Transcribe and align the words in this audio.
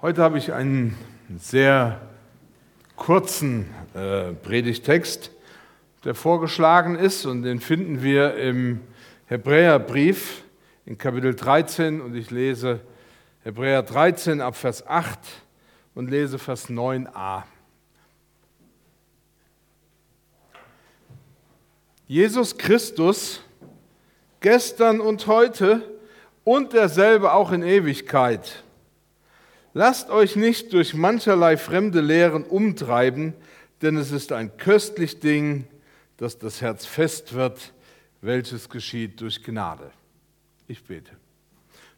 Heute 0.00 0.22
habe 0.22 0.38
ich 0.38 0.52
einen 0.52 0.96
sehr 1.40 2.00
kurzen 2.94 3.68
äh, 3.94 4.32
Predigtext, 4.32 5.32
der 6.04 6.14
vorgeschlagen 6.14 6.94
ist 6.94 7.26
und 7.26 7.42
den 7.42 7.58
finden 7.58 8.00
wir 8.00 8.36
im 8.36 8.80
Hebräerbrief 9.26 10.44
in 10.86 10.98
Kapitel 10.98 11.34
13 11.34 12.00
und 12.00 12.14
ich 12.14 12.30
lese 12.30 12.78
Hebräer 13.42 13.82
13 13.82 14.40
ab 14.40 14.54
Vers 14.54 14.86
8 14.86 15.18
und 15.96 16.08
lese 16.08 16.38
Vers 16.38 16.70
9a. 16.70 17.42
Jesus 22.06 22.56
Christus, 22.56 23.40
gestern 24.38 25.00
und 25.00 25.26
heute 25.26 25.82
und 26.44 26.72
derselbe 26.72 27.32
auch 27.32 27.50
in 27.50 27.64
Ewigkeit 27.64 28.62
Lasst 29.74 30.10
euch 30.10 30.34
nicht 30.34 30.72
durch 30.72 30.94
mancherlei 30.94 31.56
fremde 31.56 32.00
Lehren 32.00 32.44
umtreiben, 32.44 33.34
denn 33.82 33.96
es 33.96 34.12
ist 34.12 34.32
ein 34.32 34.56
köstlich 34.56 35.20
Ding, 35.20 35.66
dass 36.16 36.38
das 36.38 36.60
Herz 36.60 36.86
fest 36.86 37.34
wird, 37.34 37.72
welches 38.20 38.68
geschieht 38.68 39.20
durch 39.20 39.42
Gnade. 39.42 39.90
Ich 40.66 40.84
bete. 40.84 41.12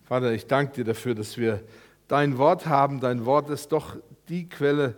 Vater, 0.04 0.32
ich 0.32 0.46
danke 0.46 0.74
dir 0.74 0.84
dafür, 0.84 1.14
dass 1.14 1.38
wir 1.38 1.62
dein 2.09 2.36
Wort 2.38 2.66
haben. 2.66 3.00
Dein 3.00 3.24
Wort 3.24 3.48
ist 3.48 3.68
doch 3.68 3.96
die 4.28 4.48
Quelle, 4.48 4.96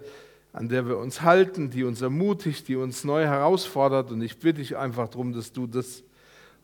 an 0.53 0.69
der 0.69 0.89
wir 0.89 0.99
uns 0.99 1.23
halten, 1.23 1.71
die 1.71 1.85
uns 1.85 2.01
ermutigt, 2.01 2.67
die 2.69 2.77
uns 2.77 3.05
neu 3.05 3.25
herausfordert. 3.25 4.11
Und 4.11 4.23
ich 4.23 4.39
bitte 4.39 4.61
dich 4.61 4.77
einfach 4.77 5.09
darum, 5.09 5.33
dass 5.33 5.53
du 5.53 5.67
das 5.67 6.03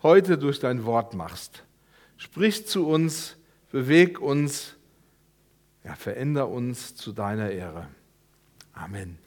heute 0.02 0.38
durch 0.38 0.58
dein 0.58 0.84
Wort 0.84 1.14
machst. 1.14 1.64
Sprich 2.16 2.66
zu 2.66 2.86
uns, 2.86 3.36
beweg 3.70 4.20
uns 4.20 4.74
ja, 5.84 5.94
veränder 5.94 6.48
uns 6.48 6.96
zu 6.96 7.12
deiner 7.12 7.50
Ehre. 7.50 7.86
Amen. 8.72 9.18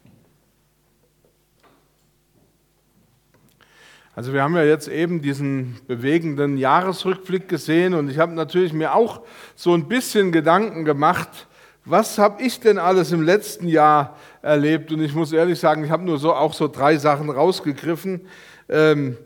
Also 4.14 4.34
wir 4.34 4.44
haben 4.44 4.56
ja 4.56 4.64
jetzt 4.64 4.88
eben 4.88 5.22
diesen 5.22 5.78
bewegenden 5.88 6.58
Jahresrückblick 6.58 7.48
gesehen 7.48 7.94
und 7.94 8.09
ich 8.09 8.20
habe 8.20 8.34
natürlich 8.34 8.73
mir 8.73 8.94
auch 8.94 9.22
so 9.56 9.73
ein 9.73 9.88
bisschen 9.88 10.31
Gedanken 10.31 10.84
gemacht, 10.84 11.48
was 11.86 12.17
habe 12.17 12.44
ich 12.44 12.59
denn 12.59 12.78
alles 12.78 13.11
im 13.11 13.22
letzten 13.22 13.67
Jahr 13.67 14.17
erlebt? 14.42 14.92
Und 14.92 15.02
ich 15.02 15.16
muss 15.16 15.31
ehrlich 15.31 15.59
sagen, 15.59 15.83
ich 15.83 15.89
habe 15.89 16.04
nur 16.04 16.20
so 16.20 16.33
auch 16.33 16.54
so 16.54 16.67
drei 16.67 16.98
Sachen 16.98 17.30
rausgegriffen. 17.30 18.22
Ähm, 18.70 19.17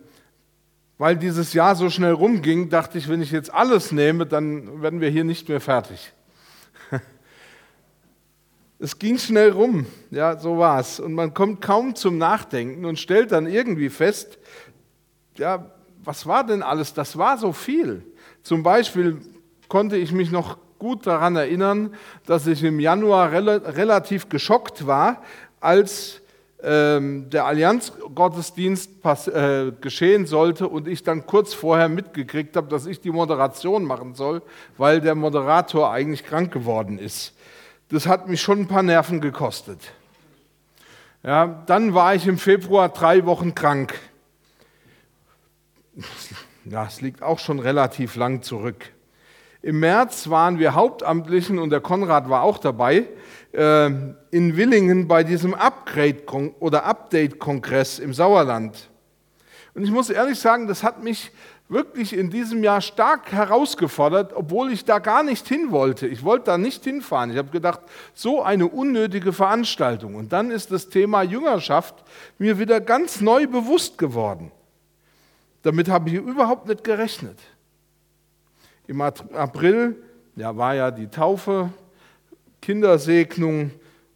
weil 0.97 1.17
dieses 1.17 1.51
Jahr 1.51 1.75
so 1.75 1.89
schnell 1.89 2.13
rumging, 2.13 2.69
dachte 2.69 2.97
ich, 2.97 3.09
wenn 3.09 3.21
ich 3.21 3.31
jetzt 3.31 3.53
alles 3.53 3.91
nehme, 3.91 4.25
dann 4.25 4.81
werden 4.81 5.01
wir 5.01 5.09
hier 5.09 5.25
nicht 5.25 5.49
mehr 5.49 5.59
fertig. 5.59 6.13
Es 8.77 8.99
ging 8.99 9.17
schnell 9.17 9.51
rum, 9.51 9.85
ja, 10.11 10.37
so 10.37 10.57
war 10.57 10.81
es. 10.81 10.99
Und 10.99 11.13
man 11.13 11.33
kommt 11.33 11.61
kaum 11.61 11.95
zum 11.95 12.17
Nachdenken 12.17 12.83
und 12.83 12.99
stellt 12.99 13.31
dann 13.31 13.47
irgendwie 13.47 13.89
fest, 13.89 14.37
ja, 15.37 15.71
was 16.03 16.25
war 16.25 16.45
denn 16.45 16.61
alles? 16.61 16.93
Das 16.93 17.17
war 17.17 17.37
so 17.37 17.53
viel. 17.53 18.03
Zum 18.43 18.63
Beispiel 18.63 19.21
konnte 19.69 19.95
ich 19.95 20.11
mich 20.11 20.29
noch 20.29 20.57
gut 20.77 21.07
daran 21.07 21.37
erinnern, 21.37 21.95
dass 22.25 22.47
ich 22.47 22.63
im 22.63 22.79
Januar 22.79 23.31
rel 23.31 23.49
relativ 23.49 24.27
geschockt 24.27 24.85
war, 24.85 25.23
als 25.61 26.21
ähm, 26.61 27.29
der 27.29 27.45
Allianzgottesdienst 27.45 28.89
äh, 29.27 29.71
geschehen 29.79 30.25
sollte 30.25 30.67
und 30.67 30.87
ich 30.89 31.01
dann 31.01 31.25
kurz 31.25 31.53
vorher 31.53 31.87
mitgekriegt 31.87 32.57
habe, 32.57 32.67
dass 32.67 32.85
ich 32.87 32.99
die 32.99 33.11
Moderation 33.11 33.85
machen 33.85 34.15
soll, 34.15 34.41
weil 34.77 34.99
der 34.99 35.15
Moderator 35.15 35.91
eigentlich 35.91 36.25
krank 36.25 36.51
geworden 36.51 36.99
ist 36.99 37.33
das 37.89 38.07
hat 38.07 38.27
mich 38.27 38.41
schon 38.41 38.61
ein 38.61 38.67
paar 38.67 38.83
Nerven 38.83 39.21
gekostet. 39.21 39.79
Ja, 41.23 41.63
dann 41.65 41.93
war 41.93 42.15
ich 42.15 42.27
im 42.27 42.37
Februar 42.37 42.89
drei 42.89 43.25
Wochen 43.25 43.55
krank. 43.55 43.99
Ja, 46.65 46.85
es 46.85 47.01
liegt 47.01 47.21
auch 47.21 47.39
schon 47.39 47.59
relativ 47.59 48.15
lang 48.15 48.41
zurück. 48.41 48.91
Im 49.61 49.79
März 49.79 50.29
waren 50.29 50.59
wir 50.59 50.75
Hauptamtlichen 50.75 51.57
und 51.57 51.71
der 51.71 51.81
Konrad 51.81 52.29
war 52.29 52.43
auch 52.43 52.59
dabei 52.59 53.07
äh, 53.51 53.87
in 54.29 54.57
Willingen 54.57 55.07
bei 55.07 55.23
diesem 55.23 55.55
Upgrade 55.55 56.23
oder 56.59 56.85
Update-Kongress 56.85 57.97
im 57.97 58.13
Sauerland. 58.13 58.89
Und 59.73 59.83
ich 59.83 59.91
muss 59.91 60.09
ehrlich 60.09 60.39
sagen, 60.39 60.67
das 60.67 60.83
hat 60.83 61.03
mich 61.03 61.31
wirklich 61.67 62.13
in 62.13 62.29
diesem 62.29 62.63
Jahr 62.63 62.81
stark 62.81 63.31
herausgefordert, 63.31 64.33
obwohl 64.33 64.71
ich 64.71 64.85
da 64.85 64.99
gar 64.99 65.23
nicht 65.23 65.47
hin 65.47 65.71
wollte. 65.71 66.07
Ich 66.07 66.23
wollte 66.23 66.45
da 66.45 66.57
nicht 66.57 66.83
hinfahren. 66.83 67.31
Ich 67.31 67.37
habe 67.37 67.49
gedacht, 67.49 67.81
so 68.13 68.43
eine 68.43 68.67
unnötige 68.67 69.33
Veranstaltung. 69.33 70.15
Und 70.15 70.31
dann 70.31 70.51
ist 70.51 70.71
das 70.71 70.89
Thema 70.89 71.23
Jüngerschaft 71.23 72.03
mir 72.37 72.59
wieder 72.59 72.81
ganz 72.81 73.21
neu 73.21 73.47
bewusst 73.47 73.97
geworden. 73.97 74.51
Damit 75.63 75.89
habe 75.89 76.09
ich 76.09 76.15
überhaupt 76.15 76.67
nicht 76.67 76.83
gerechnet. 76.83 77.39
Im 78.87 79.01
April 79.01 79.95
ja, 80.35 80.55
war 80.55 80.75
ja 80.75 80.91
die 80.91 81.07
Taufe, 81.07 81.71
Kindersegnung, 82.61 83.71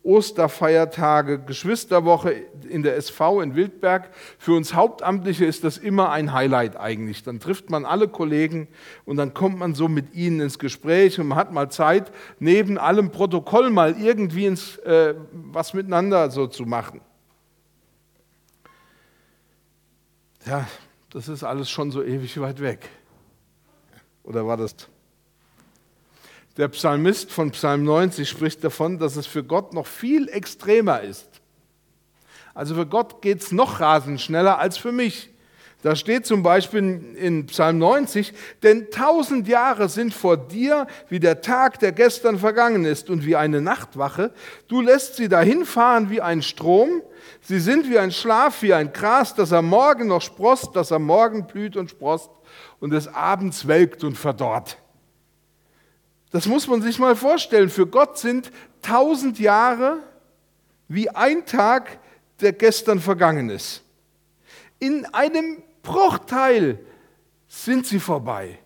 Osterfeiertage, 0.10 1.38
Geschwisterwoche 1.38 2.32
in 2.68 2.82
der 2.82 2.98
SV 2.98 3.42
in 3.42 3.56
Wildberg. 3.56 4.10
Für 4.40 4.54
uns 4.54 4.74
Hauptamtliche 4.74 5.46
ist 5.46 5.64
das 5.64 5.78
immer 5.78 6.10
ein 6.10 6.34
Highlight 6.34 6.78
eigentlich. 6.78 7.22
Dann 7.22 7.40
trifft 7.40 7.70
man 7.70 7.86
alle 7.86 8.08
Kollegen 8.08 8.68
und 9.06 9.18
dann 9.18 9.36
kommt 9.36 9.60
man 9.60 9.76
so 9.76 9.88
mit 9.88 10.16
ihnen 10.16 10.40
ins 10.42 10.58
Gespräch 10.58 11.20
und 11.20 11.28
man 11.28 11.38
hat 11.38 11.54
mal 11.54 11.70
Zeit, 11.70 12.12
neben 12.40 12.80
allem 12.80 13.12
Protokoll 13.12 13.70
mal 13.70 14.02
irgendwie 14.02 14.48
ins, 14.48 14.78
äh, 14.80 15.14
was 15.32 15.76
miteinander 15.76 16.32
so 16.32 16.48
zu 16.48 16.64
machen. 16.64 17.02
Ja, 20.48 20.68
das 21.12 21.28
ist 21.28 21.44
alles 21.44 21.70
schon 21.70 21.92
so 21.92 22.02
ewig 22.02 22.40
weit 22.42 22.60
weg. 22.60 22.90
Oder 24.24 24.48
war 24.48 24.58
das 24.58 24.76
der 26.58 26.68
Psalmist 26.70 27.32
von 27.32 27.52
Psalm 27.52 27.84
90 27.84 28.30
spricht 28.30 28.64
davon, 28.64 29.00
dass 29.00 29.16
es 29.16 29.28
für 29.28 29.44
Gott 29.44 29.74
noch 29.74 29.88
viel 29.88 30.28
extremer 30.30 31.02
ist. 31.02 31.28
Also 32.54 32.76
für 32.76 32.86
Gott 32.86 33.22
geht 33.22 33.42
es 33.42 33.52
noch 33.52 33.80
rasend 33.80 34.20
schneller 34.20 34.60
als 34.60 34.78
für 34.78 34.92
mich. 34.92 35.30
Da 35.82 35.96
steht 35.96 36.26
zum 36.26 36.44
Beispiel 36.44 37.16
in 37.16 37.46
Psalm 37.46 37.78
90, 37.78 38.34
denn 38.64 38.92
tausend 38.92 39.48
Jahre 39.48 39.88
sind 39.88 40.14
vor 40.14 40.36
dir 40.36 40.88
wie 41.08 41.22
der 41.22 41.40
Tag, 41.40 41.80
der 41.80 41.94
gestern 41.94 42.38
vergangen 42.38 42.84
ist 42.84 43.10
und 43.10 43.26
wie 43.26 43.38
eine 43.38 43.62
Nachtwache. 43.62 44.34
Du 44.68 44.82
lässt 44.82 45.16
sie 45.16 45.30
dahinfahren 45.30 46.10
wie 46.10 46.20
ein 46.20 46.42
Strom. 46.42 47.02
Sie 47.40 47.62
sind 47.62 47.90
wie 47.90 47.98
ein 47.98 48.12
Schlaf, 48.12 48.62
wie 48.62 48.74
ein 48.74 48.92
Gras, 48.92 49.36
das 49.36 49.54
am 49.54 49.68
Morgen 49.68 50.08
noch 50.08 50.22
sprost, 50.22 50.76
das 50.76 50.92
am 50.92 51.04
Morgen 51.04 51.48
blüht 51.48 51.78
und 51.78 51.90
sprost 51.90 52.30
und 52.82 52.90
des 52.90 53.08
Abends 53.08 53.66
welkt 53.66 54.04
und 54.04 54.18
verdorrt. 54.18 54.78
Das 56.32 56.46
muss 56.46 56.68
man 56.68 56.82
sich 56.82 57.00
mal 57.00 57.16
vorstellen. 57.16 57.70
Für 57.70 57.88
Gott 57.88 58.18
sind 58.18 58.52
tausend 58.82 59.40
Jahre 59.40 59.98
wie 60.88 61.10
ein 61.10 61.46
Tag, 61.46 62.00
der 62.42 62.54
gestern 62.54 63.00
vergangen 63.00 63.50
ist. 63.50 63.84
In 64.80 65.06
einem 65.14 65.62
Bruchteil 65.82 66.80
sind 67.48 67.86
sie 67.86 68.00
vorbei. 68.00 68.60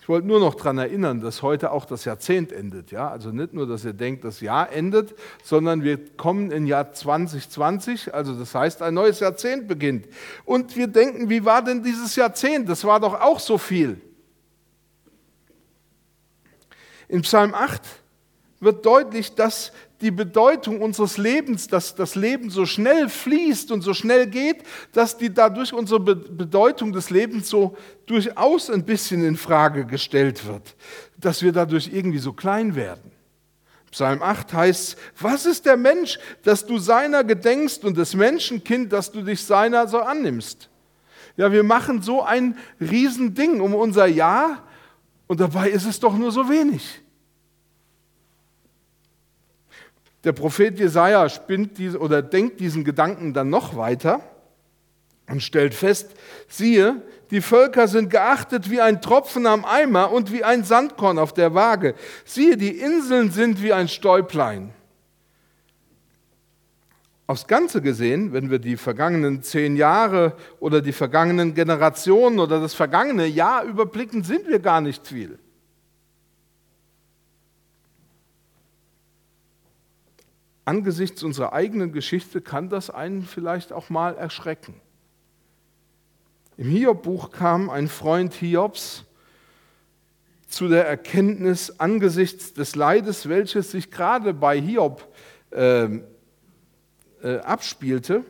Ich 0.00 0.08
wollte 0.10 0.26
nur 0.26 0.38
noch 0.38 0.54
daran 0.54 0.76
erinnern, 0.76 1.22
dass 1.22 1.40
heute 1.40 1.70
auch 1.70 1.86
das 1.86 2.04
Jahrzehnt 2.04 2.52
endet. 2.52 2.90
Ja? 2.90 3.08
Also 3.08 3.30
nicht 3.30 3.54
nur, 3.54 3.66
dass 3.66 3.86
ihr 3.86 3.94
denkt, 3.94 4.22
das 4.24 4.42
Jahr 4.42 4.70
endet, 4.70 5.14
sondern 5.42 5.82
wir 5.82 6.14
kommen 6.16 6.50
in 6.50 6.66
Jahr 6.66 6.92
2020, 6.92 8.12
also 8.12 8.34
das 8.34 8.54
heißt, 8.54 8.82
ein 8.82 8.92
neues 8.92 9.20
Jahrzehnt 9.20 9.66
beginnt. 9.66 10.06
Und 10.44 10.76
wir 10.76 10.88
denken, 10.88 11.30
wie 11.30 11.46
war 11.46 11.62
denn 11.64 11.82
dieses 11.82 12.16
Jahrzehnt? 12.16 12.68
Das 12.68 12.84
war 12.84 13.00
doch 13.00 13.18
auch 13.18 13.40
so 13.40 13.56
viel. 13.56 13.98
In 17.08 17.22
Psalm 17.22 17.54
8 17.54 17.82
wird 18.60 18.84
deutlich, 18.86 19.34
dass 19.34 19.72
die 20.00 20.10
Bedeutung 20.10 20.80
unseres 20.80 21.16
Lebens, 21.16 21.68
dass 21.68 21.94
das 21.94 22.14
Leben 22.14 22.50
so 22.50 22.66
schnell 22.66 23.08
fließt 23.08 23.72
und 23.72 23.82
so 23.82 23.94
schnell 23.94 24.26
geht, 24.26 24.62
dass 24.92 25.16
die 25.16 25.32
dadurch 25.32 25.72
unsere 25.72 26.00
Bedeutung 26.00 26.92
des 26.92 27.10
Lebens 27.10 27.48
so 27.48 27.76
durchaus 28.06 28.70
ein 28.70 28.84
bisschen 28.84 29.24
in 29.24 29.36
Frage 29.36 29.86
gestellt 29.86 30.46
wird, 30.46 30.76
dass 31.16 31.42
wir 31.42 31.52
dadurch 31.52 31.90
irgendwie 31.92 32.18
so 32.18 32.32
klein 32.32 32.74
werden. 32.74 33.12
Psalm 33.90 34.22
8 34.22 34.52
heißt, 34.52 34.96
was 35.20 35.46
ist 35.46 35.66
der 35.66 35.76
Mensch, 35.76 36.18
dass 36.42 36.66
du 36.66 36.78
seiner 36.78 37.22
gedenkst 37.22 37.84
und 37.84 37.96
das 37.96 38.14
Menschenkind, 38.14 38.92
dass 38.92 39.12
du 39.12 39.22
dich 39.22 39.44
seiner 39.44 39.86
so 39.86 40.00
annimmst? 40.00 40.68
Ja, 41.36 41.52
wir 41.52 41.62
machen 41.62 42.02
so 42.02 42.22
ein 42.22 42.58
Riesending 42.80 43.60
um 43.60 43.74
unser 43.74 44.06
Ja 44.06 44.64
und 45.26 45.40
dabei 45.40 45.70
ist 45.70 45.86
es 45.86 46.00
doch 46.00 46.16
nur 46.16 46.32
so 46.32 46.48
wenig. 46.48 47.00
Der 50.24 50.32
Prophet 50.32 50.78
Jesaja 50.78 51.28
spinnt 51.28 51.76
diese, 51.76 51.98
oder 51.98 52.22
denkt 52.22 52.60
diesen 52.60 52.84
Gedanken 52.84 53.34
dann 53.34 53.50
noch 53.50 53.76
weiter 53.76 54.20
und 55.28 55.42
stellt 55.42 55.74
fest: 55.74 56.14
Siehe, 56.48 57.02
Die 57.30 57.40
Völker 57.40 57.88
sind 57.88 58.10
geachtet 58.10 58.70
wie 58.70 58.80
ein 58.80 59.00
Tropfen 59.00 59.46
am 59.46 59.64
Eimer 59.64 60.12
und 60.12 60.32
wie 60.32 60.44
ein 60.44 60.62
Sandkorn 60.62 61.18
auf 61.18 61.32
der 61.34 61.54
Waage. 61.54 61.94
Siehe, 62.24 62.56
die 62.56 62.78
Inseln 62.78 63.30
sind 63.30 63.62
wie 63.62 63.72
ein 63.72 63.88
Stäublein. 63.88 64.72
Aufs 67.26 67.46
Ganze 67.46 67.80
gesehen, 67.80 68.34
wenn 68.34 68.50
wir 68.50 68.58
die 68.58 68.76
vergangenen 68.76 69.42
zehn 69.42 69.76
Jahre 69.76 70.36
oder 70.60 70.82
die 70.82 70.92
vergangenen 70.92 71.54
Generationen 71.54 72.38
oder 72.38 72.60
das 72.60 72.74
vergangene 72.74 73.26
Jahr 73.26 73.64
überblicken, 73.64 74.22
sind 74.24 74.46
wir 74.46 74.58
gar 74.58 74.82
nicht 74.82 75.06
viel. 75.06 75.38
Angesichts 80.66 81.22
unserer 81.22 81.54
eigenen 81.54 81.92
Geschichte 81.92 82.42
kann 82.42 82.68
das 82.68 82.90
einen 82.90 83.22
vielleicht 83.22 83.72
auch 83.72 83.88
mal 83.88 84.16
erschrecken. 84.16 84.80
Im 86.56 86.68
Hiob-Buch 86.68 87.30
kam 87.30 87.68
ein 87.70 87.88
Freund 87.88 88.34
Hiobs 88.34 89.04
zu 90.46 90.68
der 90.68 90.86
Erkenntnis 90.86 91.80
angesichts 91.80 92.52
des 92.52 92.76
Leides, 92.76 93.28
welches 93.28 93.72
sich 93.72 93.90
gerade 93.90 94.32
bei 94.32 94.60
Hiob 94.60 95.12
äh, 95.50 95.88
äh, 97.24 97.38
abspielte. 97.38 98.22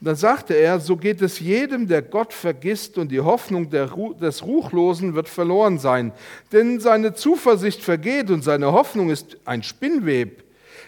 Da 0.00 0.14
sagte 0.16 0.54
er, 0.54 0.80
so 0.80 0.96
geht 0.96 1.22
es 1.22 1.38
jedem, 1.38 1.86
der 1.86 2.02
Gott 2.02 2.32
vergisst 2.32 2.98
und 2.98 3.10
die 3.10 3.20
Hoffnung 3.20 3.70
des 3.70 4.42
Ruchlosen 4.42 5.14
wird 5.14 5.28
verloren 5.28 5.78
sein. 5.78 6.12
Denn 6.50 6.80
seine 6.80 7.14
Zuversicht 7.14 7.82
vergeht 7.82 8.28
und 8.30 8.42
seine 8.42 8.72
Hoffnung 8.72 9.10
ist 9.10 9.38
ein 9.44 9.62
Spinnweb. 9.62 10.42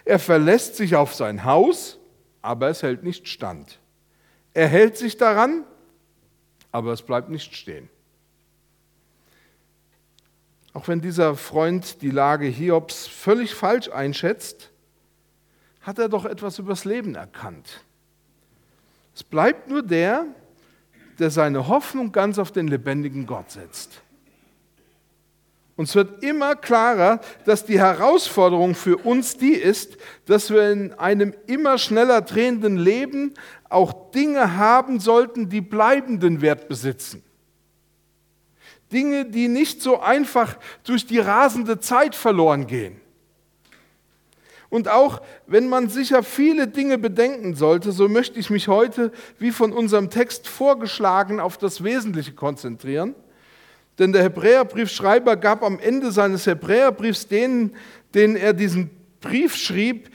Er 0.04 0.18
verlässt 0.18 0.74
sich 0.74 0.96
auf 0.96 1.14
sein 1.14 1.44
Haus, 1.44 1.98
aber 2.42 2.68
es 2.68 2.82
hält 2.82 3.04
nicht 3.04 3.28
stand. 3.28 3.78
Er 4.52 4.66
hält 4.66 4.96
sich 4.96 5.16
daran, 5.16 5.62
aber 6.72 6.92
es 6.92 7.02
bleibt 7.02 7.30
nicht 7.30 7.54
stehen. 7.54 7.88
Auch 10.72 10.88
wenn 10.88 11.00
dieser 11.00 11.36
Freund 11.36 12.02
die 12.02 12.10
Lage 12.10 12.46
Hiobs 12.46 13.06
völlig 13.06 13.54
falsch 13.54 13.88
einschätzt, 13.90 14.70
hat 15.84 15.98
er 15.98 16.08
doch 16.08 16.24
etwas 16.24 16.58
übers 16.58 16.84
Leben 16.84 17.14
erkannt. 17.14 17.84
Es 19.14 19.22
bleibt 19.22 19.68
nur 19.68 19.82
der, 19.82 20.26
der 21.18 21.30
seine 21.30 21.68
Hoffnung 21.68 22.10
ganz 22.10 22.38
auf 22.38 22.50
den 22.50 22.66
lebendigen 22.66 23.26
Gott 23.26 23.50
setzt. 23.52 24.00
Uns 25.76 25.94
wird 25.94 26.22
immer 26.22 26.54
klarer, 26.54 27.20
dass 27.44 27.64
die 27.64 27.80
Herausforderung 27.80 28.74
für 28.74 28.96
uns 28.96 29.36
die 29.36 29.54
ist, 29.54 29.96
dass 30.26 30.50
wir 30.50 30.70
in 30.70 30.92
einem 30.94 31.34
immer 31.46 31.78
schneller 31.78 32.22
drehenden 32.22 32.76
Leben 32.76 33.34
auch 33.68 34.10
Dinge 34.12 34.56
haben 34.56 35.00
sollten, 35.00 35.48
die 35.48 35.60
bleibenden 35.60 36.40
Wert 36.40 36.68
besitzen. 36.68 37.22
Dinge, 38.92 39.24
die 39.24 39.48
nicht 39.48 39.82
so 39.82 40.00
einfach 40.00 40.56
durch 40.84 41.06
die 41.06 41.18
rasende 41.18 41.80
Zeit 41.80 42.14
verloren 42.14 42.68
gehen. 42.68 43.00
Und 44.74 44.88
auch 44.88 45.22
wenn 45.46 45.68
man 45.68 45.88
sicher 45.88 46.24
viele 46.24 46.66
Dinge 46.66 46.98
bedenken 46.98 47.54
sollte, 47.54 47.92
so 47.92 48.08
möchte 48.08 48.40
ich 48.40 48.50
mich 48.50 48.66
heute, 48.66 49.12
wie 49.38 49.52
von 49.52 49.72
unserem 49.72 50.10
Text 50.10 50.48
vorgeschlagen, 50.48 51.38
auf 51.38 51.58
das 51.58 51.84
Wesentliche 51.84 52.32
konzentrieren. 52.32 53.14
Denn 54.00 54.12
der 54.12 54.24
Hebräerbriefschreiber 54.24 55.36
gab 55.36 55.62
am 55.62 55.78
Ende 55.78 56.10
seines 56.10 56.48
Hebräerbriefs 56.48 57.28
denen, 57.28 57.76
denen 58.16 58.34
er 58.34 58.52
diesen 58.52 58.90
Brief 59.20 59.54
schrieb, 59.54 60.10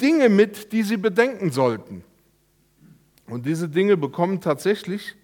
Dinge 0.00 0.28
mit, 0.28 0.72
die 0.72 0.82
sie 0.82 0.96
bedenken 0.96 1.52
sollten. 1.52 2.02
Und 3.28 3.46
diese 3.46 3.68
Dinge 3.68 3.96
bekommen 3.96 4.40
tatsächlich 4.40 5.14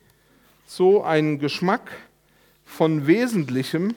so 0.64 1.02
einen 1.02 1.40
Geschmack 1.40 1.90
von 2.64 3.08
Wesentlichem 3.08 3.96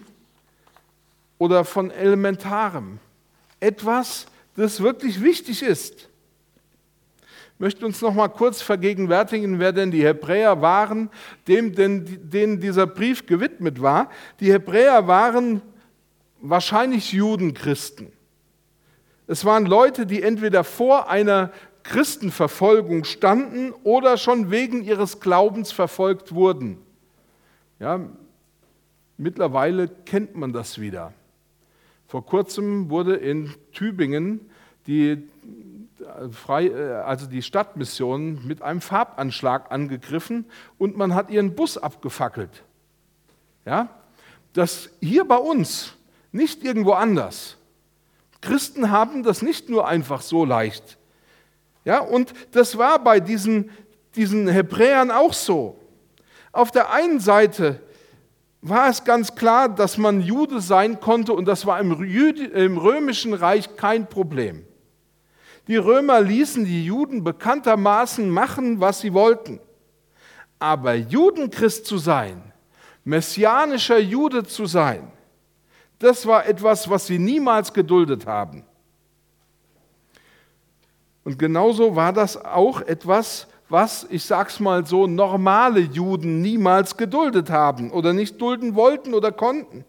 oder 1.37 1.63
von 1.63 1.91
Elementarem. 1.91 2.97
Etwas, 3.59 4.25
das 4.59 4.81
wirklich 4.81 5.21
wichtig 5.23 5.63
ist. 5.63 6.09
Ich 7.53 7.59
möchte 7.59 7.85
uns 7.85 8.01
noch 8.01 8.13
mal 8.13 8.29
kurz 8.29 8.61
vergegenwärtigen, 8.61 9.59
wer 9.59 9.73
denn 9.73 9.91
die 9.91 10.03
Hebräer 10.03 10.61
waren, 10.61 11.09
dem 11.47 11.75
denen 11.75 12.59
dieser 12.59 12.87
Brief 12.87 13.25
gewidmet 13.25 13.81
war. 13.81 14.09
Die 14.39 14.51
Hebräer 14.51 15.07
waren 15.07 15.61
wahrscheinlich 16.41 17.11
Judenchristen. 17.11 18.11
Es 19.27 19.43
waren 19.45 19.65
Leute, 19.65 20.05
die 20.05 20.23
entweder 20.23 20.63
vor 20.63 21.09
einer 21.09 21.51
Christenverfolgung 21.83 23.03
standen 23.03 23.71
oder 23.83 24.17
schon 24.17 24.51
wegen 24.51 24.83
ihres 24.83 25.19
Glaubens 25.19 25.71
verfolgt 25.71 26.33
wurden. 26.33 26.77
Ja, 27.79 27.99
mittlerweile 29.17 29.87
kennt 29.87 30.35
man 30.35 30.53
das 30.53 30.79
wieder. 30.79 31.13
Vor 32.09 32.25
kurzem 32.25 32.89
wurde 32.89 33.17
in 33.17 33.53
Tübingen 33.71 34.49
die, 34.87 35.29
äh, 35.99 36.93
also 37.05 37.27
die 37.27 37.43
Stadtmission 37.43 38.47
mit 38.47 38.63
einem 38.63 38.81
Farbanschlag 38.81 39.71
angegriffen 39.71 40.45
und 40.79 40.97
man 40.97 41.13
hat 41.13 41.29
ihren 41.29 41.53
Bus 41.53 41.77
abgefackelt. 41.77 42.63
Ja? 43.63 43.89
Das 44.53 44.89
hier 44.99 45.23
bei 45.23 45.35
uns, 45.35 45.93
nicht 46.31 46.63
irgendwo 46.63 46.93
anders. 46.93 47.57
Christen 48.41 48.89
haben 48.89 49.21
das 49.21 49.43
nicht 49.43 49.69
nur 49.69 49.87
einfach 49.87 50.23
so 50.23 50.45
leicht. 50.45 50.97
Ja, 51.85 51.99
und 51.99 52.33
das 52.53 52.79
war 52.79 53.03
bei 53.03 53.19
diesen, 53.19 53.69
diesen 54.15 54.47
Hebräern 54.47 55.11
auch 55.11 55.33
so. 55.33 55.77
Auf 56.53 56.71
der 56.71 56.91
einen 56.91 57.19
Seite 57.19 57.79
war 58.61 58.89
es 58.89 59.03
ganz 59.03 59.35
klar, 59.35 59.69
dass 59.69 59.97
man 59.97 60.21
Jude 60.21 60.59
sein 60.59 60.99
konnte 60.99 61.33
und 61.33 61.45
das 61.45 61.65
war 61.65 61.79
im, 61.79 61.91
im 61.93 62.77
römischen 62.77 63.33
Reich 63.33 63.75
kein 63.75 64.07
Problem. 64.09 64.65
Die 65.67 65.77
Römer 65.77 66.19
ließen 66.19 66.65
die 66.65 66.85
Juden 66.85 67.23
bekanntermaßen 67.23 68.29
machen, 68.29 68.79
was 68.79 69.01
sie 69.01 69.13
wollten. 69.13 69.59
Aber 70.57 70.95
Judenchrist 70.95 71.85
zu 71.85 71.97
sein, 71.97 72.41
messianischer 73.03 73.99
Jude 73.99 74.43
zu 74.43 74.65
sein, 74.65 75.11
das 75.99 76.25
war 76.25 76.45
etwas, 76.47 76.89
was 76.89 77.07
sie 77.07 77.19
niemals 77.19 77.73
geduldet 77.73 78.25
haben. 78.25 78.65
Und 81.23 81.37
genauso 81.37 81.95
war 81.95 82.13
das 82.13 82.43
auch 82.43 82.81
etwas, 82.81 83.47
was, 83.69 84.07
ich 84.09 84.23
sag's 84.23 84.59
mal 84.59 84.85
so, 84.85 85.07
normale 85.07 85.79
Juden 85.79 86.41
niemals 86.41 86.97
geduldet 86.97 87.49
haben 87.49 87.91
oder 87.91 88.13
nicht 88.13 88.41
dulden 88.41 88.75
wollten 88.75 89.13
oder 89.13 89.31
konnten. 89.31 89.85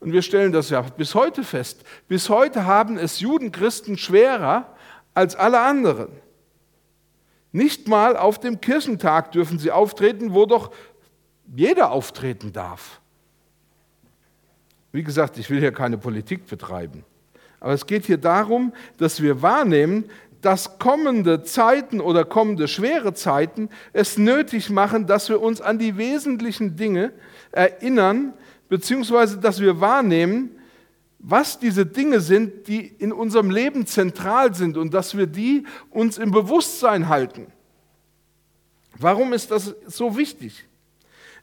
Und 0.00 0.12
wir 0.12 0.22
stellen 0.22 0.52
das 0.52 0.70
ja 0.70 0.82
bis 0.82 1.14
heute 1.14 1.42
fest. 1.42 1.82
Bis 2.06 2.28
heute 2.28 2.66
haben 2.66 2.98
es 2.98 3.20
Judenchristen 3.20 3.98
schwerer 3.98 4.66
als 5.14 5.34
alle 5.34 5.60
anderen. 5.60 6.08
Nicht 7.50 7.88
mal 7.88 8.16
auf 8.16 8.38
dem 8.38 8.60
Kirchentag 8.60 9.32
dürfen 9.32 9.58
sie 9.58 9.72
auftreten, 9.72 10.34
wo 10.34 10.46
doch 10.46 10.70
jeder 11.56 11.90
auftreten 11.90 12.52
darf. 12.52 13.00
Wie 14.92 15.02
gesagt, 15.02 15.38
ich 15.38 15.50
will 15.50 15.58
hier 15.58 15.72
keine 15.72 15.98
Politik 15.98 16.46
betreiben. 16.46 17.04
Aber 17.60 17.72
es 17.72 17.86
geht 17.86 18.06
hier 18.06 18.18
darum, 18.18 18.72
dass 18.98 19.20
wir 19.20 19.42
wahrnehmen, 19.42 20.04
dass 20.40 20.78
kommende 20.78 21.42
Zeiten 21.42 22.00
oder 22.00 22.24
kommende 22.24 22.68
schwere 22.68 23.14
Zeiten 23.14 23.68
es 23.92 24.18
nötig 24.18 24.70
machen, 24.70 25.06
dass 25.06 25.28
wir 25.28 25.40
uns 25.40 25.60
an 25.60 25.78
die 25.78 25.96
wesentlichen 25.96 26.76
Dinge 26.76 27.12
erinnern, 27.50 28.34
beziehungsweise 28.68 29.38
dass 29.38 29.60
wir 29.60 29.80
wahrnehmen, 29.80 30.50
was 31.18 31.58
diese 31.58 31.84
Dinge 31.84 32.20
sind, 32.20 32.68
die 32.68 32.86
in 32.86 33.12
unserem 33.12 33.50
Leben 33.50 33.86
zentral 33.86 34.54
sind 34.54 34.76
und 34.76 34.94
dass 34.94 35.16
wir 35.16 35.26
die 35.26 35.64
uns 35.90 36.16
im 36.16 36.30
Bewusstsein 36.30 37.08
halten. 37.08 37.48
Warum 38.96 39.32
ist 39.32 39.50
das 39.50 39.74
so 39.86 40.16
wichtig? 40.16 40.64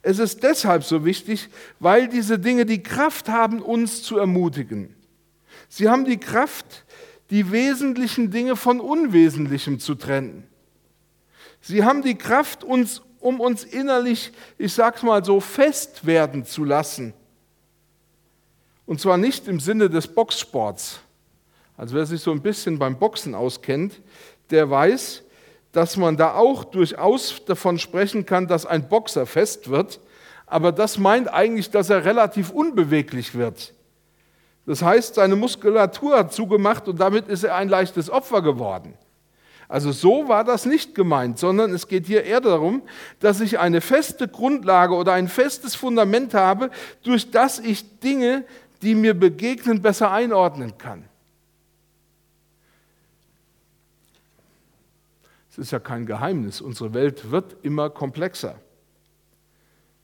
Es 0.01 0.19
ist 0.19 0.43
deshalb 0.43 0.83
so 0.83 1.03
wichtig, 1.03 1.49
weil 1.79 2.07
diese 2.07 2.37
Dinge 2.37 2.65
die 2.65 2.83
Kraft 2.83 3.27
haben, 3.27 3.61
uns 3.61 4.03
zu 4.03 4.17
ermutigen. 4.17 4.95
Sie 5.67 5.89
haben 5.89 6.05
die 6.05 6.19
Kraft, 6.19 6.85
die 7.29 7.51
wesentlichen 7.51 8.31
Dinge 8.31 8.55
von 8.55 8.79
Unwesentlichem 8.79 9.79
zu 9.79 9.95
trennen. 9.95 10.47
Sie 11.61 11.83
haben 11.83 12.03
die 12.03 12.15
Kraft, 12.15 12.63
uns, 12.63 13.01
um 13.19 13.39
uns 13.39 13.63
innerlich, 13.63 14.31
ich 14.57 14.73
sag's 14.73 15.01
mal 15.01 15.25
so, 15.25 15.39
fest 15.39 16.05
werden 16.05 16.45
zu 16.45 16.63
lassen. 16.63 17.13
Und 18.85 19.01
zwar 19.01 19.17
nicht 19.17 19.47
im 19.47 19.59
Sinne 19.59 19.89
des 19.89 20.07
Boxsports. 20.07 20.99
Also 21.75 21.95
wer 21.95 22.05
sich 22.05 22.21
so 22.21 22.31
ein 22.31 22.41
bisschen 22.41 22.77
beim 22.77 22.99
Boxen 22.99 23.33
auskennt, 23.33 24.01
der 24.51 24.69
weiß, 24.69 25.23
dass 25.71 25.97
man 25.97 26.15
da 26.15 26.35
auch 26.35 26.63
durchaus 26.63 27.43
davon 27.45 27.79
sprechen 27.79 28.25
kann, 28.25 28.47
dass 28.47 28.65
ein 28.65 28.87
Boxer 28.87 29.25
fest 29.25 29.69
wird, 29.69 29.99
aber 30.45 30.71
das 30.71 30.97
meint 30.97 31.33
eigentlich, 31.33 31.71
dass 31.71 31.89
er 31.89 32.05
relativ 32.05 32.51
unbeweglich 32.51 33.33
wird. 33.33 33.73
Das 34.65 34.81
heißt, 34.81 35.15
seine 35.15 35.35
Muskulatur 35.35 36.17
hat 36.17 36.33
zugemacht 36.33 36.87
und 36.87 36.99
damit 36.99 37.27
ist 37.27 37.43
er 37.43 37.55
ein 37.55 37.69
leichtes 37.69 38.09
Opfer 38.09 38.41
geworden. 38.41 38.95
Also 39.67 39.91
so 39.91 40.27
war 40.27 40.43
das 40.43 40.65
nicht 40.65 40.93
gemeint, 40.93 41.39
sondern 41.39 41.73
es 41.73 41.87
geht 41.87 42.05
hier 42.05 42.23
eher 42.23 42.41
darum, 42.41 42.83
dass 43.19 43.41
ich 43.41 43.59
eine 43.59 43.81
feste 43.81 44.27
Grundlage 44.27 44.93
oder 44.93 45.13
ein 45.13 45.27
festes 45.27 45.75
Fundament 45.75 46.33
habe, 46.33 46.69
durch 47.03 47.31
das 47.31 47.59
ich 47.59 47.99
Dinge, 47.99 48.43
die 48.81 48.93
mir 48.93 49.13
begegnen, 49.13 49.81
besser 49.81 50.11
einordnen 50.11 50.77
kann. 50.77 51.05
Es 55.49 55.57
ist 55.57 55.71
ja 55.71 55.79
kein 55.79 56.05
Geheimnis, 56.05 56.59
unsere 56.59 56.93
Welt 56.93 57.31
wird 57.31 57.55
immer 57.63 57.89
komplexer. 57.89 58.59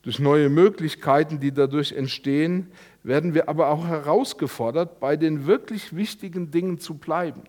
Durch 0.03 0.17
neue 0.17 0.49
Möglichkeiten, 0.49 1.39
die 1.39 1.51
dadurch 1.51 1.91
entstehen, 1.91 2.71
werden 3.03 3.33
wir 3.33 3.49
aber 3.49 3.69
auch 3.69 3.85
herausgefordert, 3.85 4.99
bei 4.99 5.15
den 5.15 5.45
wirklich 5.45 5.95
wichtigen 5.95 6.49
Dingen 6.51 6.79
zu 6.79 6.95
bleiben. 6.95 7.43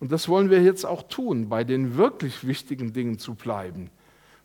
Und 0.00 0.10
das 0.10 0.28
wollen 0.28 0.50
wir 0.50 0.62
jetzt 0.62 0.84
auch 0.84 1.02
tun, 1.04 1.48
bei 1.48 1.62
den 1.62 1.96
wirklich 1.96 2.46
wichtigen 2.46 2.92
Dingen 2.92 3.18
zu 3.18 3.34
bleiben, 3.34 3.90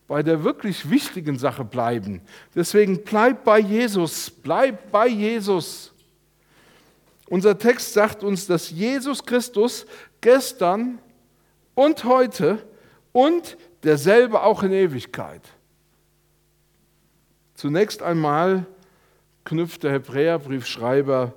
bei 0.07 0.21
der 0.21 0.43
wirklich 0.43 0.89
wichtigen 0.89 1.39
Sache 1.39 1.63
bleiben. 1.63 2.21
Deswegen 2.53 3.03
bleib 3.03 3.43
bei 3.43 3.59
Jesus, 3.59 4.29
bleib 4.29 4.91
bei 4.91 5.07
Jesus. 5.07 5.93
Unser 7.29 7.57
Text 7.57 7.93
sagt 7.93 8.23
uns, 8.23 8.47
dass 8.47 8.69
Jesus 8.69 9.25
Christus 9.25 9.85
gestern 10.21 10.99
und 11.73 12.03
heute 12.03 12.63
und 13.11 13.57
derselbe 13.83 14.43
auch 14.43 14.63
in 14.63 14.71
Ewigkeit. 14.71 15.41
Zunächst 17.53 18.01
einmal 18.01 18.65
knüpft 19.43 19.83
der 19.83 19.93
Hebräerbriefschreiber 19.93 21.33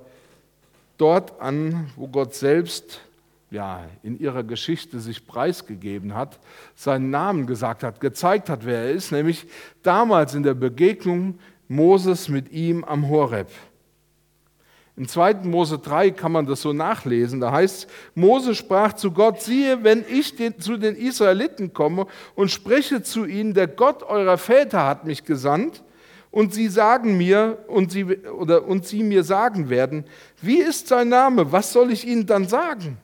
dort 0.97 1.39
an, 1.41 1.89
wo 1.95 2.07
Gott 2.07 2.35
selbst 2.35 3.01
ja, 3.49 3.85
in 4.01 4.17
ihrer 4.19 4.43
Geschichte 4.43 4.99
sich 4.99 5.27
preisgegeben 5.27 6.15
hat, 6.15 6.39
seinen 6.75 7.09
Namen 7.09 7.47
gesagt 7.47 7.83
hat, 7.83 7.99
gezeigt 7.99 8.49
hat, 8.49 8.65
wer 8.65 8.83
er 8.83 8.91
ist, 8.91 9.11
nämlich 9.11 9.45
damals 9.83 10.33
in 10.33 10.43
der 10.43 10.53
Begegnung 10.53 11.37
Moses 11.67 12.29
mit 12.29 12.51
ihm 12.51 12.83
am 12.83 13.09
Horeb. 13.09 13.49
Im 14.97 15.07
2. 15.07 15.35
Mose 15.45 15.79
3 15.79 16.11
kann 16.11 16.31
man 16.31 16.45
das 16.45 16.61
so 16.61 16.73
nachlesen. 16.73 17.39
Da 17.39 17.51
heißt 17.51 17.83
es, 17.83 17.87
Mose 18.13 18.55
sprach 18.55 18.93
zu 18.93 19.11
Gott, 19.11 19.41
siehe, 19.41 19.83
wenn 19.83 20.03
ich 20.07 20.35
den, 20.35 20.59
zu 20.59 20.77
den 20.77 20.95
Israeliten 20.95 21.73
komme 21.73 22.07
und 22.35 22.51
spreche 22.51 23.01
zu 23.01 23.25
ihnen, 23.25 23.53
der 23.53 23.67
Gott 23.67 24.03
eurer 24.03 24.37
Väter 24.37 24.85
hat 24.85 25.05
mich 25.05 25.23
gesandt, 25.23 25.83
und 26.31 26.53
sie 26.53 26.69
sagen 26.69 27.17
mir, 27.17 27.57
und 27.67 27.91
sie, 27.91 28.05
oder, 28.05 28.65
und 28.65 28.87
sie 28.87 29.03
mir 29.03 29.23
sagen 29.23 29.69
werden, 29.69 30.05
wie 30.41 30.59
ist 30.61 30.87
sein 30.87 31.09
Name, 31.09 31.51
was 31.51 31.73
soll 31.73 31.91
ich 31.91 32.07
ihnen 32.07 32.25
dann 32.25 32.47
sagen? 32.47 32.97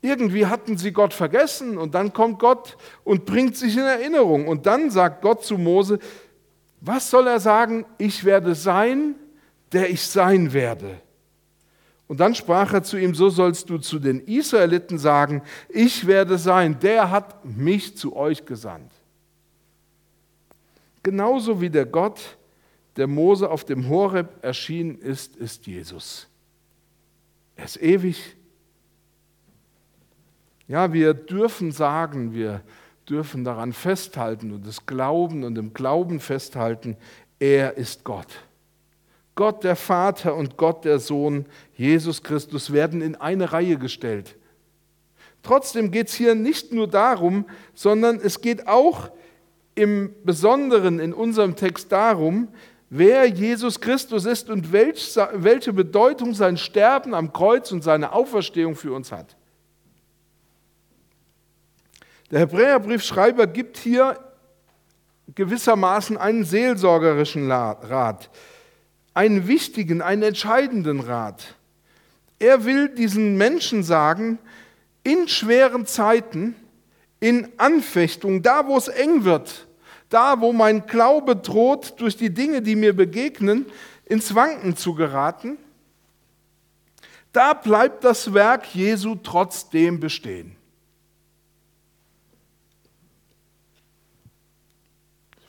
Irgendwie 0.00 0.46
hatten 0.46 0.78
sie 0.78 0.90
Gott 0.90 1.12
vergessen 1.14 1.78
und 1.78 1.94
dann 1.94 2.12
kommt 2.12 2.40
Gott 2.40 2.76
und 3.04 3.24
bringt 3.24 3.56
sich 3.56 3.76
in 3.76 3.84
Erinnerung. 3.84 4.48
Und 4.48 4.66
dann 4.66 4.90
sagt 4.90 5.22
Gott 5.22 5.44
zu 5.44 5.58
Mose, 5.58 6.00
was 6.80 7.08
soll 7.08 7.28
er 7.28 7.38
sagen? 7.38 7.84
Ich 7.98 8.24
werde 8.24 8.56
sein, 8.56 9.14
der 9.72 9.90
ich 9.90 10.02
sein 10.02 10.52
werde. 10.52 11.00
Und 12.08 12.20
dann 12.20 12.34
sprach 12.34 12.72
er 12.74 12.82
zu 12.82 12.98
ihm, 12.98 13.14
so 13.14 13.30
sollst 13.30 13.70
du 13.70 13.78
zu 13.78 13.98
den 13.98 14.20
Israeliten 14.20 14.98
sagen, 14.98 15.42
ich 15.68 16.06
werde 16.06 16.36
sein, 16.36 16.78
der 16.78 17.10
hat 17.10 17.44
mich 17.44 17.96
zu 17.96 18.14
euch 18.14 18.44
gesandt. 18.44 18.92
Genauso 21.02 21.60
wie 21.60 21.70
der 21.70 21.86
Gott, 21.86 22.36
der 22.96 23.06
Mose 23.06 23.50
auf 23.50 23.64
dem 23.64 23.88
Horeb 23.88 24.44
erschienen 24.44 24.98
ist, 24.98 25.36
ist 25.36 25.66
Jesus. 25.66 26.28
Er 27.56 27.64
ist 27.64 27.80
ewig, 27.82 28.36
ja, 30.68 30.92
wir 30.92 31.14
dürfen 31.14 31.72
sagen, 31.72 32.34
wir 32.34 32.62
dürfen 33.08 33.44
daran 33.44 33.72
festhalten 33.72 34.52
und 34.52 34.66
es 34.66 34.86
glauben 34.86 35.44
und 35.44 35.58
im 35.58 35.74
Glauben 35.74 36.20
festhalten, 36.20 36.96
er 37.38 37.76
ist 37.76 38.04
Gott. 38.04 38.28
Gott 39.34 39.64
der 39.64 39.76
Vater 39.76 40.34
und 40.34 40.56
Gott 40.56 40.84
der 40.84 40.98
Sohn, 40.98 41.46
Jesus 41.74 42.22
Christus, 42.22 42.72
werden 42.72 43.00
in 43.00 43.14
eine 43.16 43.52
Reihe 43.52 43.78
gestellt. 43.78 44.36
Trotzdem 45.42 45.90
geht 45.90 46.08
es 46.08 46.14
hier 46.14 46.34
nicht 46.34 46.72
nur 46.72 46.86
darum, 46.86 47.46
sondern 47.74 48.20
es 48.20 48.40
geht 48.40 48.68
auch 48.68 49.10
im 49.74 50.14
Besonderen 50.22 51.00
in 51.00 51.14
unserem 51.14 51.56
Text 51.56 51.90
darum, 51.90 52.48
wer 52.90 53.26
Jesus 53.26 53.80
Christus 53.80 54.26
ist 54.26 54.50
und 54.50 54.70
welche 54.70 55.72
Bedeutung 55.72 56.34
sein 56.34 56.58
Sterben 56.58 57.14
am 57.14 57.32
Kreuz 57.32 57.72
und 57.72 57.82
seine 57.82 58.12
Auferstehung 58.12 58.76
für 58.76 58.92
uns 58.92 59.10
hat. 59.10 59.34
Der 62.30 62.40
Hebräerbriefschreiber 62.40 63.46
gibt 63.46 63.78
hier 63.78 64.18
gewissermaßen 65.34 66.18
einen 66.18 66.44
seelsorgerischen 66.44 67.50
Rat, 67.50 68.30
einen 69.14 69.46
wichtigen, 69.46 70.02
einen 70.02 70.22
entscheidenden 70.22 71.00
Rat. 71.00 71.54
Er 72.38 72.64
will 72.64 72.88
diesen 72.88 73.36
Menschen 73.36 73.82
sagen, 73.82 74.38
in 75.04 75.28
schweren 75.28 75.86
Zeiten, 75.86 76.54
in 77.20 77.48
Anfechtung, 77.58 78.42
da 78.42 78.66
wo 78.66 78.76
es 78.76 78.88
eng 78.88 79.24
wird, 79.24 79.66
da 80.08 80.40
wo 80.40 80.52
mein 80.52 80.86
Glaube 80.86 81.36
droht, 81.36 82.00
durch 82.00 82.16
die 82.16 82.30
Dinge, 82.30 82.62
die 82.62 82.76
mir 82.76 82.94
begegnen, 82.94 83.66
ins 84.06 84.34
Wanken 84.34 84.76
zu 84.76 84.94
geraten, 84.94 85.56
da 87.32 87.54
bleibt 87.54 88.04
das 88.04 88.34
Werk 88.34 88.74
Jesu 88.74 89.14
trotzdem 89.14 90.00
bestehen. 90.00 90.56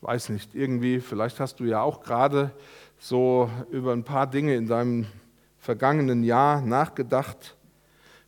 weiß 0.04 0.30
nicht, 0.30 0.54
irgendwie, 0.54 1.00
vielleicht 1.00 1.40
hast 1.40 1.60
du 1.60 1.64
ja 1.64 1.82
auch 1.82 2.02
gerade 2.04 2.52
so 3.04 3.50
über 3.70 3.92
ein 3.92 4.06
paar 4.06 4.28
Dinge 4.28 4.56
in 4.56 4.66
deinem 4.66 5.06
vergangenen 5.58 6.24
Jahr 6.24 6.62
nachgedacht. 6.62 7.58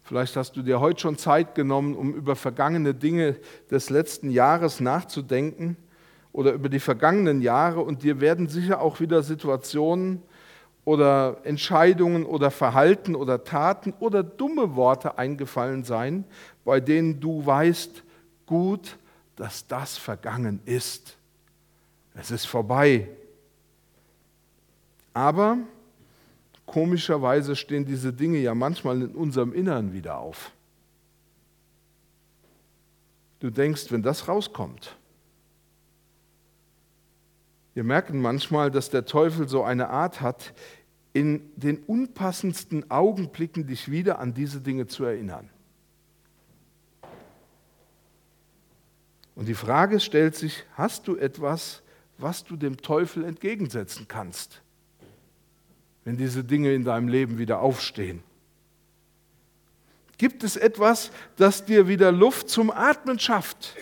Vielleicht 0.03 0.35
hast 0.35 0.57
du 0.57 0.63
dir 0.63 0.81
heute 0.81 0.99
schon 0.99 1.17
Zeit 1.17 1.55
genommen, 1.55 1.95
um 1.95 2.13
über 2.13 2.35
vergangene 2.35 2.93
Dinge 2.93 3.37
des 3.71 3.89
letzten 3.89 4.29
Jahres 4.29 4.81
nachzudenken 4.81 5.77
oder 6.33 6.51
über 6.51 6.67
die 6.67 6.81
vergangenen 6.81 7.41
Jahre 7.41 7.79
und 7.79 8.03
dir 8.03 8.19
werden 8.19 8.49
sicher 8.49 8.81
auch 8.81 8.99
wieder 8.99 9.23
Situationen 9.23 10.21
oder 10.83 11.37
Entscheidungen 11.45 12.25
oder 12.25 12.51
Verhalten 12.51 13.15
oder 13.15 13.45
Taten 13.45 13.93
oder 14.01 14.23
dumme 14.23 14.75
Worte 14.75 15.17
eingefallen 15.17 15.85
sein, 15.85 16.25
bei 16.65 16.81
denen 16.81 17.21
du 17.21 17.45
weißt, 17.45 18.03
gut, 18.45 18.97
dass 19.37 19.67
das 19.67 19.97
vergangen 19.97 20.59
ist. 20.65 21.15
Es 22.13 22.29
ist 22.29 22.45
vorbei. 22.45 23.07
Aber 25.15 25.57
komischerweise 26.65 27.55
stehen 27.55 27.85
diese 27.85 28.11
Dinge 28.11 28.37
ja 28.39 28.53
manchmal 28.53 29.01
in 29.01 29.15
unserem 29.15 29.53
Innern 29.53 29.93
wieder 29.93 30.17
auf. 30.17 30.51
Du 33.39 33.49
denkst, 33.49 33.91
wenn 33.91 34.03
das 34.03 34.27
rauskommt. 34.27 34.97
Wir 37.73 37.85
merken 37.85 38.21
manchmal, 38.21 38.69
dass 38.69 38.89
der 38.89 39.05
Teufel 39.05 39.47
so 39.47 39.63
eine 39.63 39.89
Art 39.89 40.19
hat, 40.19 40.53
in 41.13 41.49
den 41.55 41.77
unpassendsten 41.77 42.91
Augenblicken 42.91 43.67
dich 43.67 43.89
wieder 43.89 44.19
an 44.19 44.33
diese 44.33 44.59
Dinge 44.59 44.87
zu 44.87 45.05
erinnern. 45.05 45.49
Und 49.33 49.47
die 49.47 49.53
Frage 49.53 50.01
stellt 50.01 50.35
sich, 50.35 50.65
hast 50.73 51.07
du 51.07 51.15
etwas, 51.15 51.83
was 52.17 52.43
du 52.43 52.57
dem 52.57 52.77
Teufel 52.77 53.23
entgegensetzen 53.23 54.09
kannst, 54.09 54.61
wenn 56.05 56.17
diese 56.17 56.43
Dinge 56.43 56.73
in 56.73 56.85
deinem 56.85 57.07
Leben 57.07 57.37
wieder 57.37 57.59
aufstehen. 57.59 58.23
Gibt 60.17 60.43
es 60.43 60.55
etwas, 60.55 61.11
das 61.35 61.65
dir 61.65 61.87
wieder 61.89 62.11
Luft 62.11 62.49
zum 62.49 62.71
Atmen 62.71 63.19
schafft? 63.19 63.75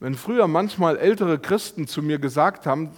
Wenn 0.00 0.14
früher 0.14 0.48
manchmal 0.48 0.96
ältere 0.96 1.38
Christen 1.38 1.86
zu 1.86 2.02
mir 2.02 2.18
gesagt 2.18 2.66
haben, 2.66 2.90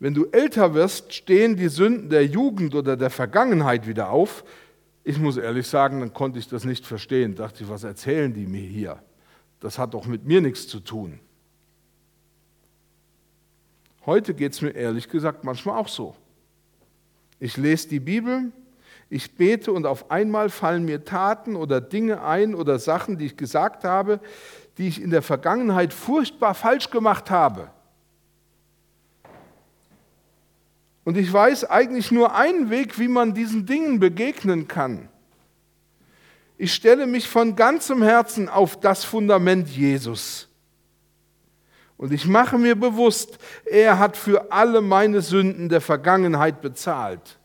wenn 0.00 0.12
du 0.12 0.26
älter 0.32 0.74
wirst, 0.74 1.14
stehen 1.14 1.56
die 1.56 1.68
Sünden 1.68 2.10
der 2.10 2.26
Jugend 2.26 2.74
oder 2.74 2.96
der 2.96 3.10
Vergangenheit 3.10 3.86
wieder 3.86 4.10
auf, 4.10 4.44
ich 5.04 5.18
muss 5.18 5.36
ehrlich 5.36 5.66
sagen, 5.66 6.00
dann 6.00 6.12
konnte 6.14 6.38
ich 6.38 6.48
das 6.48 6.64
nicht 6.64 6.86
verstehen. 6.86 7.34
Dachte 7.34 7.62
ich, 7.62 7.70
was 7.70 7.84
erzählen 7.84 8.32
die 8.32 8.46
mir 8.46 8.66
hier? 8.66 9.02
Das 9.60 9.78
hat 9.78 9.92
doch 9.92 10.06
mit 10.06 10.24
mir 10.24 10.40
nichts 10.40 10.66
zu 10.66 10.80
tun. 10.80 11.20
Heute 14.06 14.34
geht 14.34 14.52
es 14.52 14.60
mir 14.60 14.70
ehrlich 14.70 15.08
gesagt 15.08 15.44
manchmal 15.44 15.78
auch 15.78 15.88
so. 15.88 16.14
Ich 17.40 17.56
lese 17.56 17.88
die 17.88 18.00
Bibel, 18.00 18.52
ich 19.10 19.34
bete 19.34 19.72
und 19.72 19.86
auf 19.86 20.10
einmal 20.10 20.50
fallen 20.50 20.84
mir 20.84 21.04
Taten 21.04 21.56
oder 21.56 21.80
Dinge 21.80 22.22
ein 22.22 22.54
oder 22.54 22.78
Sachen, 22.78 23.18
die 23.18 23.26
ich 23.26 23.36
gesagt 23.36 23.84
habe, 23.84 24.20
die 24.78 24.88
ich 24.88 25.00
in 25.00 25.10
der 25.10 25.22
Vergangenheit 25.22 25.92
furchtbar 25.92 26.54
falsch 26.54 26.90
gemacht 26.90 27.30
habe. 27.30 27.70
Und 31.04 31.16
ich 31.16 31.30
weiß 31.32 31.64
eigentlich 31.64 32.10
nur 32.10 32.34
einen 32.34 32.70
Weg, 32.70 32.98
wie 32.98 33.08
man 33.08 33.34
diesen 33.34 33.66
Dingen 33.66 34.00
begegnen 34.00 34.68
kann. 34.68 35.08
Ich 36.56 36.72
stelle 36.72 37.06
mich 37.06 37.28
von 37.28 37.56
ganzem 37.56 38.02
Herzen 38.02 38.48
auf 38.48 38.80
das 38.80 39.04
Fundament 39.04 39.68
Jesus. 39.68 40.48
Und 41.96 42.12
ich 42.12 42.26
mache 42.26 42.58
mir 42.58 42.74
bewusst, 42.74 43.38
er 43.64 43.98
hat 43.98 44.16
für 44.16 44.52
alle 44.52 44.80
meine 44.80 45.22
Sünden 45.22 45.68
der 45.68 45.80
Vergangenheit 45.80 46.60
bezahlt. 46.60 47.38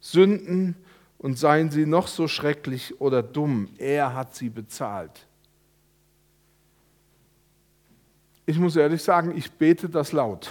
Sünden, 0.00 0.76
und 1.18 1.36
seien 1.36 1.70
sie 1.70 1.84
noch 1.84 2.06
so 2.06 2.28
schrecklich 2.28 3.00
oder 3.00 3.22
dumm, 3.22 3.68
er 3.76 4.14
hat 4.14 4.34
sie 4.34 4.48
bezahlt. 4.48 5.26
Ich 8.46 8.58
muss 8.58 8.76
ehrlich 8.76 9.02
sagen, 9.02 9.36
ich 9.36 9.52
bete 9.52 9.88
das 9.88 10.12
laut. 10.12 10.50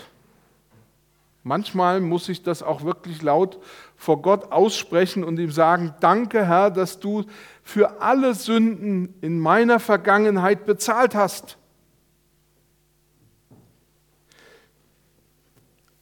Manchmal 1.44 2.01
muss 2.01 2.27
ich 2.27 2.44
das 2.44 2.62
auch 2.62 2.84
wirklich 2.84 3.22
laut 3.22 3.58
vor 3.96 4.22
Gott 4.22 4.51
aussprechen 4.51 5.24
und 5.24 5.39
ihm 5.39 5.50
sagen, 5.50 5.96
danke 6.01 6.46
Herr, 6.46 6.70
dass 6.70 7.00
du 7.00 7.24
für 7.63 8.01
alle 8.01 8.36
Sünden 8.36 9.16
in 9.22 9.39
meiner 9.39 9.80
Vergangenheit 9.80 10.66
bezahlt 10.66 11.16
hast. 11.16 11.58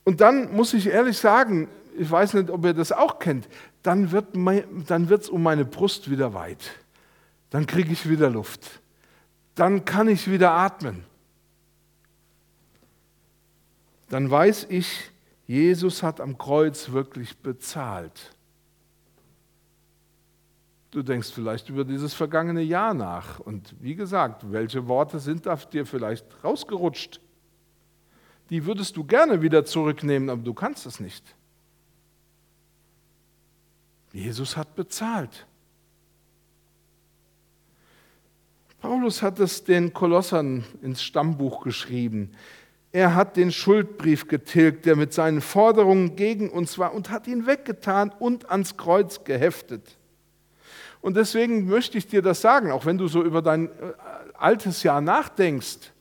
Und 0.06 0.22
dann 0.22 0.56
muss 0.56 0.74
ich 0.74 0.88
ehrlich 0.88 1.18
sagen, 1.18 1.68
ich 1.98 2.10
weiß 2.10 2.36
nicht, 2.36 2.50
ob 2.50 2.64
ihr 2.64 2.74
das 2.74 2.94
auch 2.94 3.20
kennt, 3.20 3.50
dann 3.84 4.12
wird 4.12 4.34
es 4.34 5.30
um 5.30 5.44
meine 5.44 5.66
Brust 5.66 6.10
wieder 6.10 6.34
weit. 6.34 6.72
Dann 7.50 7.68
kriege 7.68 7.92
ich 7.92 8.10
wieder 8.10 8.30
Luft. 8.30 8.82
Dann 9.56 9.84
kann 9.84 10.08
ich 10.08 10.30
wieder 10.30 10.52
atmen. 10.52 11.04
Dann 14.10 14.30
weiß 14.30 14.68
ich, 14.70 15.12
Jesus 15.48 16.04
hat 16.04 16.22
am 16.22 16.38
Kreuz 16.38 16.92
wirklich 16.92 17.38
bezahlt. 17.38 18.32
Du 20.92 21.02
denkst 21.02 21.32
vielleicht 21.34 21.70
über 21.70 21.84
dieses 21.84 22.14
vergangene 22.14 22.62
Jahr 22.62 22.94
nach. 22.94 23.40
Und 23.40 23.76
wie 23.80 23.96
gesagt, 23.96 24.52
welche 24.52 24.88
Worte 24.88 25.20
sind 25.20 25.46
da 25.46 25.56
dir 25.56 25.86
vielleicht 25.86 26.26
rausgerutscht? 26.44 27.20
Die 28.50 28.66
würdest 28.66 28.96
du 28.98 29.04
gerne 29.04 29.42
wieder 29.42 29.66
zurücknehmen, 29.66 30.30
aber 30.30 30.42
du 30.42 30.54
kannst 30.54 30.86
es 30.86 31.00
nicht. 31.00 31.36
Jesus 34.14 34.56
hat 34.56 34.75
bezahlt. 34.75 35.46
Paulus 38.80 39.22
hat 39.22 39.40
es 39.40 39.64
den 39.64 39.94
Kolossern 39.94 40.64
ins 40.82 41.02
Stammbuch 41.02 41.64
geschrieben. 41.64 42.32
Er 42.92 43.16
hat 43.16 43.36
den 43.36 43.52
Schuldbrief 43.52 44.28
getilgt, 44.28 44.86
der 44.86 44.96
mit 44.96 45.12
seinen 45.12 45.42
Forderungen 45.42 46.16
gegen 46.16 46.50
uns 46.50 46.78
war, 46.78 46.94
und 46.94 47.10
hat 47.10 47.28
ihn 47.28 47.46
weggetan 47.46 48.14
und 48.20 48.50
ans 48.50 48.78
Kreuz 48.78 49.24
geheftet. 49.25 49.98
Und 51.02 51.18
deswegen 51.18 51.68
möchte 51.68 51.98
ich 51.98 52.08
dir 52.08 52.22
das 52.22 52.42
sagen, 52.42 52.72
auch 52.72 52.86
wenn 52.86 52.98
du 52.98 53.08
so 53.08 53.22
über 53.22 53.42
dein 53.42 53.68
äh, 53.68 53.72
altes 54.34 54.84
Jahr 54.84 55.02
nachdenkst, 55.02 55.92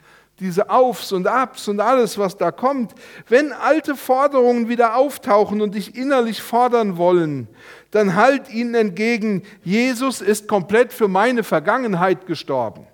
diese 0.40 0.70
Aufs 0.70 1.12
und 1.12 1.26
Abs 1.26 1.68
und 1.68 1.80
alles, 1.80 2.18
was 2.18 2.36
da 2.36 2.50
kommt, 2.50 2.94
wenn 3.28 3.52
alte 3.52 3.94
Forderungen 3.96 4.68
wieder 4.68 4.96
auftauchen 4.96 5.60
und 5.60 5.74
dich 5.74 5.96
innerlich 5.96 6.42
fordern 6.42 6.96
wollen, 6.96 7.48
dann 7.90 8.14
halt 8.14 8.50
ihnen 8.50 8.74
entgegen, 8.74 9.42
Jesus 9.62 10.20
ist 10.20 10.48
komplett 10.48 10.92
für 10.92 11.08
meine 11.08 11.44
Vergangenheit 11.44 12.26
gestorben 12.26 12.86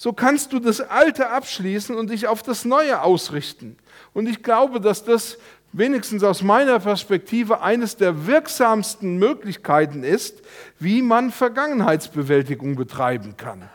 so 0.00 0.12
kannst 0.12 0.52
du 0.52 0.60
das 0.60 0.80
Alte 0.80 1.28
abschließen 1.28 1.94
und 1.94 2.10
dich 2.10 2.28
auf 2.28 2.44
das 2.44 2.64
Neue 2.64 3.02
ausrichten. 3.02 3.76
Und 4.14 4.28
ich 4.28 4.44
glaube, 4.44 4.80
dass 4.80 5.04
das 5.04 5.38
wenigstens 5.72 6.22
aus 6.22 6.40
meiner 6.40 6.78
Perspektive 6.78 7.62
eines 7.62 7.96
der 7.96 8.26
wirksamsten 8.28 9.18
Möglichkeiten 9.18 10.04
ist, 10.04 10.40
wie 10.78 11.02
man 11.02 11.32
Vergangenheitsbewältigung 11.32 12.76
betreiben 12.76 13.36
kann. 13.36 13.68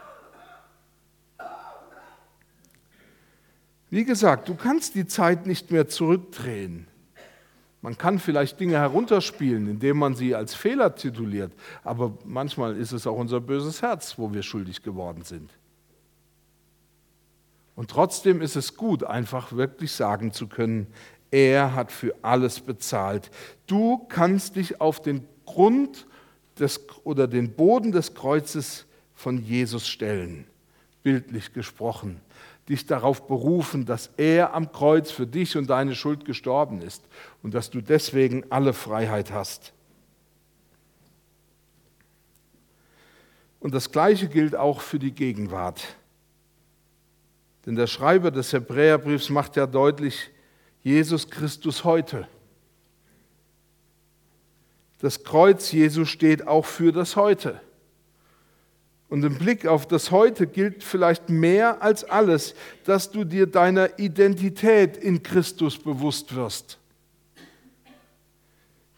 Wie 3.94 4.06
gesagt, 4.06 4.50
du 4.50 4.56
kannst 4.56 4.96
die 4.96 5.06
Zeit 5.06 5.46
nicht 5.46 5.70
mehr 5.70 5.88
zurückdrehen. 5.88 6.88
Man 7.84 7.96
kann 7.96 8.18
vielleicht 8.18 8.60
Dinge 8.60 8.80
herunterspielen, 8.80 9.70
indem 9.70 10.00
man 10.00 10.16
sie 10.16 10.34
als 10.34 10.56
Fehler 10.56 10.96
tituliert, 10.96 11.52
aber 11.84 12.18
manchmal 12.26 12.76
ist 12.76 12.92
es 12.92 13.06
auch 13.06 13.16
unser 13.16 13.40
böses 13.40 13.84
Herz, 13.84 14.18
wo 14.18 14.34
wir 14.34 14.42
schuldig 14.42 14.82
geworden 14.82 15.22
sind. 15.22 15.52
Und 17.76 17.92
trotzdem 17.92 18.42
ist 18.42 18.56
es 18.56 18.78
gut, 18.78 19.04
einfach 19.04 19.54
wirklich 19.54 19.92
sagen 19.92 20.32
zu 20.32 20.48
können, 20.48 20.88
er 21.30 21.76
hat 21.76 21.92
für 21.92 22.16
alles 22.24 22.62
bezahlt. 22.62 23.30
Du 23.68 24.08
kannst 24.10 24.56
dich 24.56 24.82
auf 24.82 25.04
den 25.04 25.28
Grund 25.46 26.08
des, 26.58 26.84
oder 27.04 27.28
den 27.28 27.54
Boden 27.54 27.92
des 27.92 28.16
Kreuzes 28.16 28.88
von 29.14 29.38
Jesus 29.38 29.88
stellen, 29.88 30.48
bildlich 31.04 31.54
gesprochen. 31.54 32.22
Dich 32.70 32.86
darauf 32.86 33.28
berufen, 33.28 33.86
dass 33.86 34.12
er 34.18 34.54
am 34.54 34.72
Kreuz 34.72 35.12
für 35.12 35.28
dich 35.28 35.58
und 35.58 35.70
deine 35.70 35.96
Schuld 35.96 36.26
gestorben 36.26 36.82
ist 36.82 37.04
und 37.42 37.54
dass 37.54 37.70
du 37.70 37.82
deswegen 37.82 38.46
alle 38.50 38.74
Freiheit 38.74 39.32
hast. 39.32 39.74
Und 43.60 43.74
das 43.74 43.92
Gleiche 43.92 44.28
gilt 44.28 44.56
auch 44.56 44.82
für 44.82 45.00
die 45.00 45.14
Gegenwart. 45.14 45.96
Denn 47.66 47.76
der 47.76 47.88
Schreiber 47.88 48.30
des 48.30 48.52
Hebräerbriefs 48.52 49.30
macht 49.30 49.56
ja 49.56 49.68
deutlich, 49.68 50.32
Jesus 50.82 51.30
Christus 51.30 51.86
heute. 51.86 52.28
Das 55.00 55.24
Kreuz 55.24 55.72
Jesu 55.72 56.06
steht 56.06 56.48
auch 56.48 56.66
für 56.66 56.92
das 56.92 57.16
Heute. 57.16 57.60
Und 59.14 59.24
im 59.24 59.36
Blick 59.36 59.68
auf 59.68 59.88
das 59.88 60.10
Heute 60.10 60.48
gilt 60.48 60.84
vielleicht 60.84 61.30
mehr 61.30 61.84
als 61.84 62.04
alles, 62.04 62.56
dass 62.84 63.12
du 63.12 63.24
dir 63.24 63.46
deiner 63.46 64.00
Identität 64.00 64.98
in 64.98 65.22
Christus 65.22 65.78
bewusst 65.78 66.34
wirst. 66.34 66.80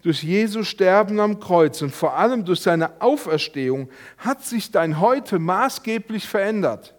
Durch 0.04 0.24
Jesu 0.24 0.64
Sterben 0.64 1.20
am 1.20 1.42
Kreuz 1.42 1.82
und 1.82 1.94
vor 1.94 2.16
allem 2.16 2.46
durch 2.46 2.62
seine 2.62 3.02
Auferstehung 3.02 3.90
hat 4.18 4.42
sich 4.46 4.72
dein 4.72 5.02
Heute 5.02 5.38
maßgeblich 5.38 6.26
verändert. 6.26 6.96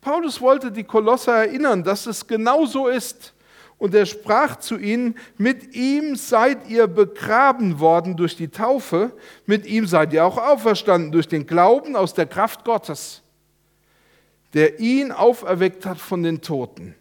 Paulus 0.00 0.40
wollte 0.40 0.70
die 0.70 0.84
Kolosser 0.84 1.34
erinnern, 1.34 1.82
dass 1.82 2.06
es 2.06 2.28
genau 2.28 2.64
so 2.64 2.86
ist. 2.86 3.33
Und 3.84 3.94
er 3.94 4.06
sprach 4.06 4.56
zu 4.60 4.78
ihnen, 4.78 5.14
mit 5.36 5.76
ihm 5.76 6.16
seid 6.16 6.70
ihr 6.70 6.86
begraben 6.86 7.80
worden 7.80 8.16
durch 8.16 8.34
die 8.34 8.48
Taufe, 8.48 9.12
mit 9.44 9.66
ihm 9.66 9.86
seid 9.86 10.14
ihr 10.14 10.24
auch 10.24 10.38
auferstanden 10.38 11.12
durch 11.12 11.28
den 11.28 11.46
Glauben 11.46 11.94
aus 11.94 12.14
der 12.14 12.24
Kraft 12.24 12.64
Gottes, 12.64 13.20
der 14.54 14.80
ihn 14.80 15.12
auferweckt 15.12 15.84
hat 15.84 15.98
von 15.98 16.22
den 16.22 16.40
Toten. 16.40 16.94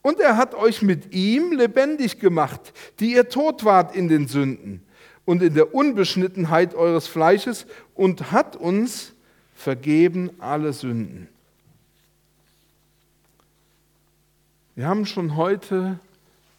Und 0.00 0.18
er 0.18 0.38
hat 0.38 0.54
euch 0.54 0.80
mit 0.80 1.12
ihm 1.12 1.52
lebendig 1.52 2.20
gemacht, 2.20 2.72
die 3.00 3.12
ihr 3.12 3.28
tot 3.28 3.66
wart 3.66 3.94
in 3.94 4.08
den 4.08 4.26
Sünden 4.26 4.82
und 5.26 5.42
in 5.42 5.52
der 5.52 5.74
Unbeschnittenheit 5.74 6.74
eures 6.74 7.06
Fleisches 7.06 7.66
und 7.94 8.32
hat 8.32 8.56
uns 8.56 9.12
vergeben 9.54 10.30
alle 10.38 10.72
Sünden. 10.72 11.28
Wir 14.74 14.88
haben 14.88 15.04
schon 15.04 15.36
heute 15.36 16.00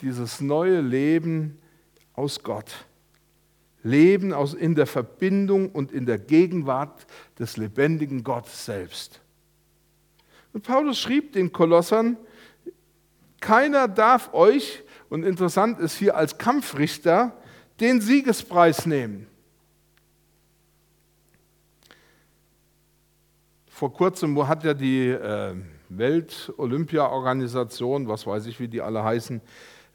dieses 0.01 0.41
neue 0.41 0.81
Leben 0.81 1.59
aus 2.13 2.43
Gott. 2.43 2.85
Leben 3.83 4.33
aus, 4.33 4.53
in 4.53 4.75
der 4.75 4.85
Verbindung 4.85 5.71
und 5.71 5.91
in 5.91 6.05
der 6.05 6.19
Gegenwart 6.19 7.07
des 7.39 7.57
lebendigen 7.57 8.23
Gottes 8.23 8.65
selbst. 8.65 9.19
Und 10.53 10.63
Paulus 10.63 10.99
schrieb 10.99 11.33
den 11.33 11.51
Kolossern, 11.51 12.15
keiner 13.39 13.87
darf 13.87 14.31
euch, 14.33 14.83
und 15.09 15.23
interessant 15.23 15.79
ist 15.79 15.97
hier 15.97 16.15
als 16.15 16.37
Kampfrichter, 16.37 17.35
den 17.79 18.01
Siegespreis 18.01 18.85
nehmen. 18.85 19.25
Vor 23.67 23.91
kurzem 23.91 24.47
hat 24.47 24.63
ja 24.63 24.75
die 24.75 25.07
äh, 25.07 25.55
Welt-Olympia-Organisation, 25.89 28.07
was 28.07 28.27
weiß 28.27 28.45
ich, 28.45 28.59
wie 28.59 28.67
die 28.67 28.79
alle 28.79 29.03
heißen, 29.03 29.41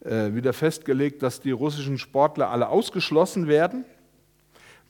wieder 0.00 0.52
festgelegt, 0.52 1.22
dass 1.22 1.40
die 1.40 1.50
russischen 1.50 1.98
Sportler 1.98 2.50
alle 2.50 2.68
ausgeschlossen 2.68 3.48
werden, 3.48 3.84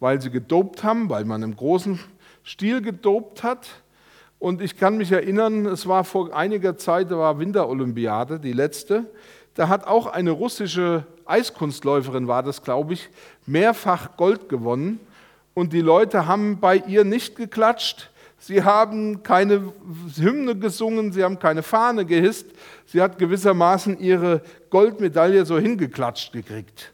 weil 0.01 0.21
sie 0.21 0.31
gedopt 0.31 0.85
haben, 0.85 1.09
weil 1.09 1.25
man 1.25 1.43
im 1.43 1.57
großen 1.57 1.99
Stil 2.45 2.83
gedopt 2.83 3.43
hat. 3.43 3.67
Und 4.39 4.61
ich 4.61 4.77
kann 4.77 4.99
mich 4.99 5.13
erinnern, 5.13 5.65
es 5.67 5.87
war 5.87 6.05
vor 6.05 6.35
einiger 6.35 6.77
Zeit, 6.77 7.11
da 7.11 7.19
war 7.19 7.39
Winterolympiade, 7.39 8.39
die 8.39 8.53
letzte. 8.53 9.07
Da 9.55 9.69
hat 9.69 9.87
auch 9.87 10.07
eine 10.07 10.33
russische 10.33 11.07
Eiskunstläuferin, 11.25 12.29
war 12.29 12.43
das, 12.43 12.63
glaube 12.63 12.93
ich, 12.93 13.09
mehrfach 13.47 14.17
Gold 14.19 14.51
gewonnen. 14.51 15.01
Und 15.55 15.73
die 15.73 15.81
Leute 15.81 16.27
haben 16.27 16.61
bei 16.61 16.77
ihr 16.77 17.05
nicht 17.05 17.37
geklatscht, 17.37 18.11
Sie 18.39 18.63
haben 18.63 19.23
keine 19.23 19.73
Hymne 20.17 20.57
gesungen, 20.57 21.13
sie 21.13 21.25
haben 21.25 21.39
keine 21.39 21.63
Fahne 21.63 22.05
gehisst. 22.05 22.47
Sie 22.87 23.01
hat 23.01 23.19
gewissermaßen 23.19 23.99
ihre 23.99 24.43
Goldmedaille 24.71 25.47
so 25.47 25.59
hingeklatscht 25.59 26.33
gekriegt. 26.33 26.93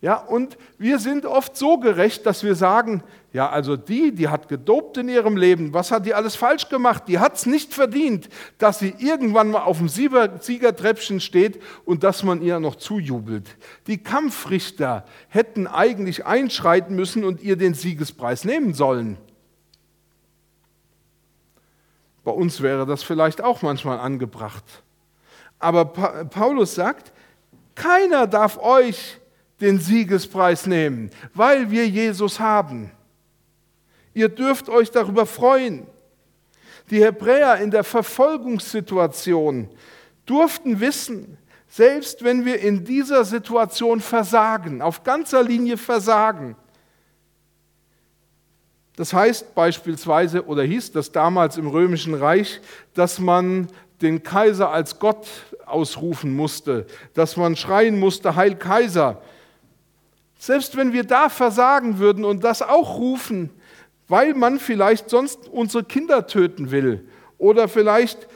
Ja, 0.00 0.14
und 0.14 0.56
wir 0.78 1.00
sind 1.00 1.26
oft 1.26 1.56
so 1.56 1.78
gerecht, 1.78 2.24
dass 2.24 2.44
wir 2.44 2.54
sagen, 2.54 3.02
ja, 3.32 3.50
also 3.50 3.76
die, 3.76 4.14
die 4.14 4.28
hat 4.28 4.48
gedopt 4.48 4.96
in 4.96 5.08
ihrem 5.08 5.36
Leben, 5.36 5.74
was 5.74 5.90
hat 5.90 6.06
die 6.06 6.14
alles 6.14 6.36
falsch 6.36 6.68
gemacht? 6.68 7.04
Die 7.08 7.18
hat 7.18 7.34
es 7.34 7.46
nicht 7.46 7.74
verdient, 7.74 8.28
dass 8.58 8.78
sie 8.78 8.94
irgendwann 8.98 9.50
mal 9.50 9.62
auf 9.62 9.78
dem 9.78 9.88
Siegertreppchen 9.88 11.18
steht 11.20 11.60
und 11.84 12.04
dass 12.04 12.22
man 12.22 12.42
ihr 12.42 12.60
noch 12.60 12.76
zujubelt. 12.76 13.56
Die 13.88 13.98
Kampfrichter 13.98 15.04
hätten 15.28 15.66
eigentlich 15.66 16.24
einschreiten 16.24 16.94
müssen 16.94 17.24
und 17.24 17.42
ihr 17.42 17.56
den 17.56 17.74
Siegespreis 17.74 18.44
nehmen 18.44 18.74
sollen. 18.74 19.18
Bei 22.28 22.34
uns 22.34 22.60
wäre 22.60 22.84
das 22.84 23.02
vielleicht 23.02 23.40
auch 23.40 23.62
manchmal 23.62 23.98
angebracht. 23.98 24.62
Aber 25.58 25.86
Paulus 25.86 26.74
sagt, 26.74 27.10
keiner 27.74 28.26
darf 28.26 28.58
euch 28.58 29.16
den 29.62 29.80
Siegespreis 29.80 30.66
nehmen, 30.66 31.10
weil 31.32 31.70
wir 31.70 31.88
Jesus 31.88 32.38
haben. 32.38 32.90
Ihr 34.12 34.28
dürft 34.28 34.68
euch 34.68 34.90
darüber 34.90 35.24
freuen. 35.24 35.86
Die 36.90 37.02
Hebräer 37.02 37.62
in 37.62 37.70
der 37.70 37.82
Verfolgungssituation 37.82 39.70
durften 40.26 40.80
wissen, 40.80 41.38
selbst 41.66 42.22
wenn 42.24 42.44
wir 42.44 42.60
in 42.60 42.84
dieser 42.84 43.24
Situation 43.24 44.00
versagen, 44.02 44.82
auf 44.82 45.02
ganzer 45.02 45.42
Linie 45.42 45.78
versagen, 45.78 46.56
das 48.98 49.12
heißt 49.12 49.54
beispielsweise, 49.54 50.44
oder 50.46 50.64
hieß 50.64 50.90
das 50.90 51.12
damals 51.12 51.56
im 51.56 51.68
Römischen 51.68 52.14
Reich, 52.14 52.60
dass 52.94 53.20
man 53.20 53.68
den 54.02 54.24
Kaiser 54.24 54.72
als 54.72 54.98
Gott 54.98 55.28
ausrufen 55.66 56.34
musste, 56.34 56.84
dass 57.14 57.36
man 57.36 57.54
schreien 57.54 58.00
musste, 58.00 58.34
Heil 58.34 58.56
Kaiser. 58.56 59.22
Selbst 60.36 60.76
wenn 60.76 60.92
wir 60.92 61.04
da 61.04 61.28
versagen 61.28 62.00
würden 62.00 62.24
und 62.24 62.42
das 62.42 62.60
auch 62.60 62.98
rufen, 62.98 63.50
weil 64.08 64.34
man 64.34 64.58
vielleicht 64.58 65.10
sonst 65.10 65.46
unsere 65.46 65.84
Kinder 65.84 66.26
töten 66.26 66.72
will 66.72 67.06
oder 67.38 67.68
vielleicht 67.68 68.26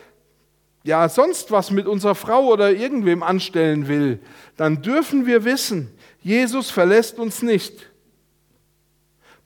ja 0.84 1.08
sonst 1.08 1.50
was 1.50 1.72
mit 1.72 1.88
unserer 1.88 2.14
Frau 2.14 2.46
oder 2.46 2.70
irgendwem 2.70 3.24
anstellen 3.24 3.88
will, 3.88 4.20
dann 4.56 4.80
dürfen 4.80 5.26
wir 5.26 5.44
wissen, 5.44 5.90
Jesus 6.20 6.70
verlässt 6.70 7.18
uns 7.18 7.42
nicht. 7.42 7.91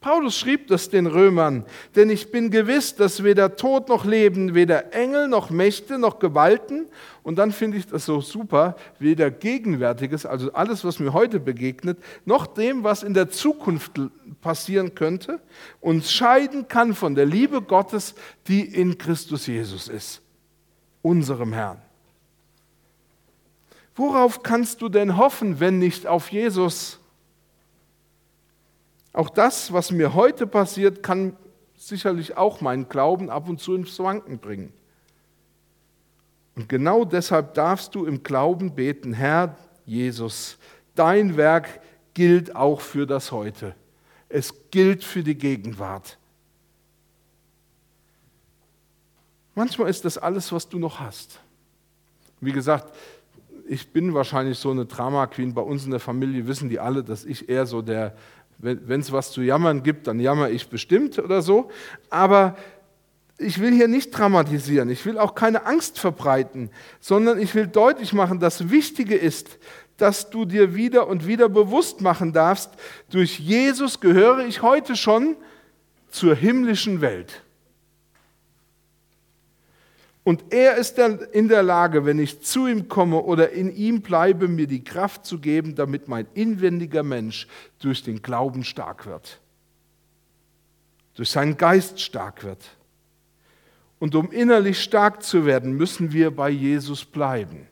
Paulus 0.06 0.38
schrieb 0.38 0.68
das 0.68 0.88
den 0.88 1.08
Römern, 1.08 1.64
denn 1.96 2.10
ich 2.10 2.30
bin 2.30 2.52
gewiss, 2.52 2.94
dass 2.94 3.24
weder 3.24 3.56
Tod 3.56 3.88
noch 3.88 4.04
Leben, 4.04 4.54
weder 4.54 4.94
Engel 4.94 5.26
noch 5.26 5.50
Mächte 5.50 5.98
noch 5.98 6.20
Gewalten, 6.20 6.86
und 7.24 7.40
dann 7.40 7.50
finde 7.50 7.78
ich 7.78 7.88
das 7.88 8.06
so 8.06 8.20
super, 8.20 8.76
weder 9.00 9.32
Gegenwärtiges, 9.32 10.24
also 10.24 10.52
alles, 10.52 10.84
was 10.84 11.00
mir 11.00 11.12
heute 11.12 11.40
begegnet, 11.40 11.98
noch 12.24 12.46
dem, 12.46 12.84
was 12.84 13.02
in 13.02 13.14
der 13.14 13.30
Zukunft 13.30 14.00
passieren 14.40 14.94
könnte, 14.94 15.40
uns 15.80 16.12
scheiden 16.12 16.68
kann 16.68 16.94
von 16.94 17.16
der 17.16 17.26
Liebe 17.26 17.60
Gottes, 17.60 18.14
die 18.46 18.60
in 18.60 18.98
Christus 18.98 19.48
Jesus 19.48 19.88
ist, 19.88 20.22
unserem 21.02 21.52
Herrn. 21.52 21.82
Worauf 23.96 24.44
kannst 24.44 24.82
du 24.82 24.88
denn 24.88 25.16
hoffen, 25.16 25.58
wenn 25.58 25.80
nicht 25.80 26.06
auf 26.06 26.30
Jesus? 26.30 27.00
Auch 29.16 29.30
das, 29.30 29.72
was 29.72 29.92
mir 29.92 30.12
heute 30.12 30.46
passiert, 30.46 31.02
kann 31.02 31.34
sicherlich 31.74 32.36
auch 32.36 32.60
meinen 32.60 32.86
Glauben 32.90 33.30
ab 33.30 33.48
und 33.48 33.58
zu 33.58 33.74
ins 33.74 33.98
Wanken 33.98 34.38
bringen. 34.38 34.74
Und 36.54 36.68
genau 36.68 37.06
deshalb 37.06 37.54
darfst 37.54 37.94
du 37.94 38.04
im 38.04 38.22
Glauben 38.22 38.74
beten, 38.74 39.14
Herr 39.14 39.56
Jesus, 39.86 40.58
dein 40.94 41.38
Werk 41.38 41.80
gilt 42.12 42.54
auch 42.54 42.82
für 42.82 43.06
das 43.06 43.32
Heute. 43.32 43.74
Es 44.28 44.52
gilt 44.70 45.02
für 45.02 45.22
die 45.22 45.34
Gegenwart. 45.34 46.18
Manchmal 49.54 49.88
ist 49.88 50.04
das 50.04 50.18
alles, 50.18 50.52
was 50.52 50.68
du 50.68 50.78
noch 50.78 51.00
hast. 51.00 51.40
Wie 52.42 52.52
gesagt, 52.52 52.94
ich 53.66 53.88
bin 53.88 54.12
wahrscheinlich 54.12 54.58
so 54.58 54.70
eine 54.70 54.84
Drama 54.84 55.26
Queen. 55.26 55.54
Bei 55.54 55.62
uns 55.62 55.86
in 55.86 55.90
der 55.90 56.00
Familie 56.00 56.46
wissen 56.46 56.68
die 56.68 56.78
alle, 56.78 57.02
dass 57.02 57.24
ich 57.24 57.48
eher 57.48 57.64
so 57.64 57.80
der 57.80 58.14
wenn 58.58 59.00
es 59.00 59.12
was 59.12 59.32
zu 59.32 59.42
jammern 59.42 59.82
gibt, 59.82 60.06
dann 60.06 60.20
jammer 60.20 60.50
ich 60.50 60.68
bestimmt 60.68 61.18
oder 61.18 61.42
so. 61.42 61.70
Aber 62.10 62.56
ich 63.38 63.60
will 63.60 63.72
hier 63.72 63.88
nicht 63.88 64.10
dramatisieren, 64.10 64.88
ich 64.88 65.04
will 65.04 65.18
auch 65.18 65.34
keine 65.34 65.66
Angst 65.66 65.98
verbreiten, 65.98 66.70
sondern 67.00 67.38
ich 67.38 67.54
will 67.54 67.66
deutlich 67.66 68.12
machen, 68.12 68.40
das 68.40 68.70
Wichtige 68.70 69.14
ist, 69.14 69.58
dass 69.98 70.30
du 70.30 70.44
dir 70.44 70.74
wieder 70.74 71.06
und 71.06 71.26
wieder 71.26 71.48
bewusst 71.48 72.00
machen 72.00 72.32
darfst, 72.32 72.70
durch 73.10 73.38
Jesus 73.38 74.00
gehöre 74.00 74.40
ich 74.46 74.62
heute 74.62 74.96
schon 74.96 75.36
zur 76.10 76.34
himmlischen 76.34 77.00
Welt. 77.00 77.42
Und 80.26 80.52
er 80.52 80.74
ist 80.74 80.98
dann 80.98 81.20
in 81.20 81.46
der 81.46 81.62
Lage, 81.62 82.04
wenn 82.04 82.18
ich 82.18 82.42
zu 82.42 82.66
ihm 82.66 82.88
komme 82.88 83.22
oder 83.22 83.50
in 83.50 83.72
ihm 83.72 84.00
bleibe, 84.02 84.48
mir 84.48 84.66
die 84.66 84.82
Kraft 84.82 85.24
zu 85.24 85.38
geben, 85.38 85.76
damit 85.76 86.08
mein 86.08 86.26
inwendiger 86.34 87.04
Mensch 87.04 87.46
durch 87.78 88.02
den 88.02 88.22
Glauben 88.22 88.64
stark 88.64 89.06
wird, 89.06 89.40
durch 91.14 91.30
seinen 91.30 91.56
Geist 91.56 92.00
stark 92.00 92.42
wird. 92.42 92.76
Und 94.00 94.16
um 94.16 94.32
innerlich 94.32 94.82
stark 94.82 95.22
zu 95.22 95.46
werden, 95.46 95.74
müssen 95.74 96.12
wir 96.12 96.34
bei 96.34 96.50
Jesus 96.50 97.04
bleiben. 97.04 97.68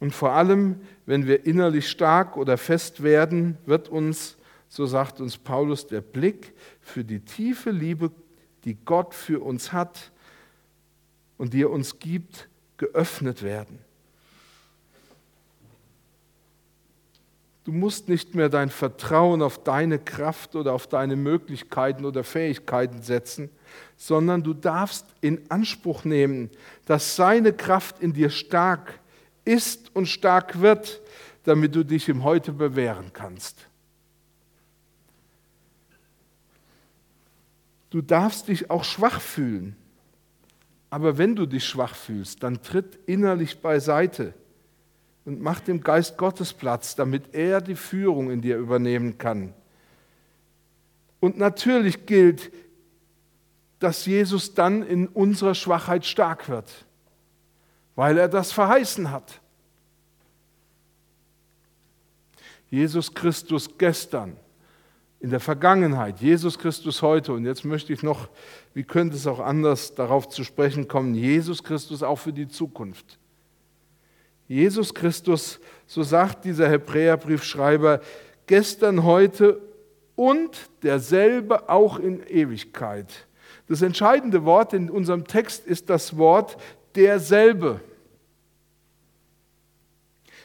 Und 0.00 0.12
vor 0.12 0.32
allem, 0.32 0.80
wenn 1.06 1.28
wir 1.28 1.46
innerlich 1.46 1.88
stark 1.88 2.36
oder 2.36 2.58
fest 2.58 3.00
werden, 3.04 3.58
wird 3.64 3.88
uns, 3.90 4.38
so 4.68 4.86
sagt 4.86 5.20
uns 5.20 5.38
Paulus, 5.38 5.86
der 5.86 6.00
Blick 6.00 6.52
für 6.80 7.04
die 7.04 7.20
tiefe 7.20 7.70
Liebe 7.70 8.10
die 8.66 8.76
Gott 8.84 9.14
für 9.14 9.42
uns 9.42 9.72
hat 9.72 10.12
und 11.38 11.54
die 11.54 11.62
er 11.62 11.70
uns 11.70 11.98
gibt, 11.98 12.48
geöffnet 12.76 13.42
werden. 13.42 13.78
Du 17.64 17.72
musst 17.72 18.08
nicht 18.08 18.34
mehr 18.34 18.48
dein 18.48 18.70
Vertrauen 18.70 19.42
auf 19.42 19.62
deine 19.62 19.98
Kraft 19.98 20.54
oder 20.54 20.72
auf 20.72 20.86
deine 20.86 21.16
Möglichkeiten 21.16 22.04
oder 22.04 22.22
Fähigkeiten 22.22 23.02
setzen, 23.02 23.50
sondern 23.96 24.42
du 24.42 24.54
darfst 24.54 25.06
in 25.20 25.40
Anspruch 25.48 26.04
nehmen, 26.04 26.50
dass 26.84 27.16
seine 27.16 27.52
Kraft 27.52 28.00
in 28.00 28.12
dir 28.12 28.30
stark 28.30 29.00
ist 29.44 29.94
und 29.96 30.06
stark 30.06 30.60
wird, 30.60 31.00
damit 31.44 31.74
du 31.74 31.84
dich 31.84 32.08
im 32.08 32.22
Heute 32.24 32.52
bewähren 32.52 33.12
kannst. 33.12 33.68
Du 37.96 38.02
darfst 38.02 38.48
dich 38.48 38.70
auch 38.70 38.84
schwach 38.84 39.22
fühlen. 39.22 39.74
Aber 40.90 41.16
wenn 41.16 41.34
du 41.34 41.46
dich 41.46 41.64
schwach 41.64 41.94
fühlst, 41.94 42.42
dann 42.42 42.60
tritt 42.60 42.98
innerlich 43.06 43.62
beiseite 43.62 44.34
und 45.24 45.40
mach 45.40 45.60
dem 45.60 45.80
Geist 45.80 46.18
Gottes 46.18 46.52
Platz, 46.52 46.94
damit 46.94 47.34
er 47.34 47.62
die 47.62 47.74
Führung 47.74 48.30
in 48.30 48.42
dir 48.42 48.58
übernehmen 48.58 49.16
kann. 49.16 49.54
Und 51.20 51.38
natürlich 51.38 52.04
gilt, 52.04 52.52
dass 53.78 54.04
Jesus 54.04 54.52
dann 54.52 54.82
in 54.82 55.08
unserer 55.08 55.54
Schwachheit 55.54 56.04
stark 56.04 56.50
wird, 56.50 56.84
weil 57.94 58.18
er 58.18 58.28
das 58.28 58.52
verheißen 58.52 59.10
hat. 59.10 59.40
Jesus 62.68 63.14
Christus 63.14 63.78
gestern, 63.78 64.36
in 65.26 65.30
der 65.30 65.40
Vergangenheit, 65.40 66.20
Jesus 66.20 66.56
Christus 66.56 67.02
heute. 67.02 67.32
Und 67.32 67.46
jetzt 67.46 67.64
möchte 67.64 67.92
ich 67.92 68.04
noch, 68.04 68.28
wie 68.74 68.84
könnte 68.84 69.16
es 69.16 69.26
auch 69.26 69.40
anders 69.40 69.96
darauf 69.96 70.28
zu 70.28 70.44
sprechen 70.44 70.86
kommen, 70.86 71.16
Jesus 71.16 71.64
Christus 71.64 72.04
auch 72.04 72.20
für 72.20 72.32
die 72.32 72.46
Zukunft. 72.46 73.18
Jesus 74.46 74.94
Christus, 74.94 75.58
so 75.84 76.04
sagt 76.04 76.44
dieser 76.44 76.68
Hebräerbriefschreiber, 76.68 78.02
gestern, 78.46 79.02
heute 79.02 79.60
und 80.14 80.70
derselbe 80.84 81.68
auch 81.68 81.98
in 81.98 82.24
Ewigkeit. 82.28 83.26
Das 83.66 83.82
entscheidende 83.82 84.44
Wort 84.44 84.74
in 84.74 84.88
unserem 84.88 85.26
Text 85.26 85.66
ist 85.66 85.90
das 85.90 86.16
Wort 86.16 86.56
derselbe. 86.94 87.80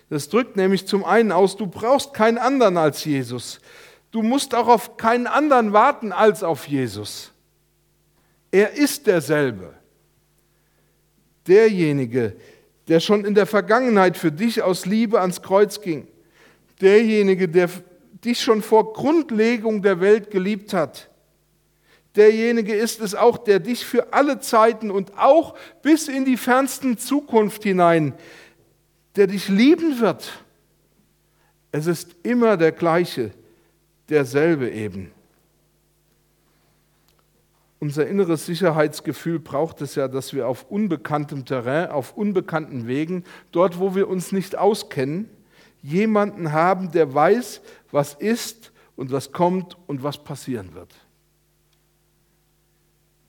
Das 0.09 0.27
drückt 0.27 0.55
nämlich 0.55 0.87
zum 0.87 1.05
einen 1.05 1.31
aus, 1.31 1.55
du 1.55 1.67
brauchst 1.67 2.15
keinen 2.15 2.39
anderen 2.39 2.77
als 2.77 3.05
Jesus. 3.05 3.61
Du 4.11 4.21
musst 4.21 4.53
auch 4.53 4.67
auf 4.67 4.97
keinen 4.97 5.25
anderen 5.25 5.73
warten 5.73 6.11
als 6.11 6.43
auf 6.43 6.67
Jesus. 6.67 7.31
Er 8.51 8.73
ist 8.73 9.07
derselbe. 9.07 9.73
Derjenige, 11.47 12.35
der 12.87 12.99
schon 12.99 13.23
in 13.23 13.33
der 13.33 13.45
Vergangenheit 13.45 14.17
für 14.17 14.31
dich 14.31 14.61
aus 14.61 14.85
Liebe 14.85 15.21
ans 15.21 15.41
Kreuz 15.41 15.81
ging. 15.81 16.07
Derjenige, 16.81 17.47
der 17.47 17.69
dich 18.23 18.41
schon 18.41 18.61
vor 18.61 18.93
Grundlegung 18.93 19.81
der 19.81 20.01
Welt 20.01 20.29
geliebt 20.29 20.73
hat. 20.73 21.09
Derjenige 22.15 22.75
ist 22.75 22.99
es 22.99 23.15
auch, 23.15 23.37
der 23.37 23.59
dich 23.59 23.85
für 23.85 24.11
alle 24.11 24.39
Zeiten 24.41 24.91
und 24.91 25.17
auch 25.17 25.55
bis 25.81 26.09
in 26.09 26.25
die 26.25 26.35
fernsten 26.35 26.97
Zukunft 26.97 27.63
hinein, 27.63 28.13
der 29.15 29.27
dich 29.27 29.47
lieben 29.47 30.01
wird. 30.01 30.43
Es 31.71 31.87
ist 31.87 32.15
immer 32.23 32.57
der 32.57 32.73
gleiche, 32.73 33.31
derselbe 34.09 34.69
eben. 34.69 35.11
Unser 37.79 38.05
inneres 38.07 38.45
Sicherheitsgefühl 38.45 39.39
braucht 39.39 39.81
es 39.81 39.95
ja, 39.95 40.07
dass 40.07 40.33
wir 40.33 40.47
auf 40.47 40.69
unbekanntem 40.69 41.45
Terrain, 41.45 41.89
auf 41.89 42.15
unbekannten 42.15 42.87
Wegen, 42.87 43.23
dort 43.51 43.79
wo 43.79 43.95
wir 43.95 44.07
uns 44.07 44.31
nicht 44.31 44.55
auskennen, 44.55 45.27
jemanden 45.81 46.51
haben, 46.51 46.91
der 46.91 47.11
weiß, 47.11 47.61
was 47.91 48.13
ist 48.13 48.71
und 48.95 49.11
was 49.11 49.31
kommt 49.31 49.77
und 49.87 50.03
was 50.03 50.23
passieren 50.23 50.75
wird. 50.75 50.93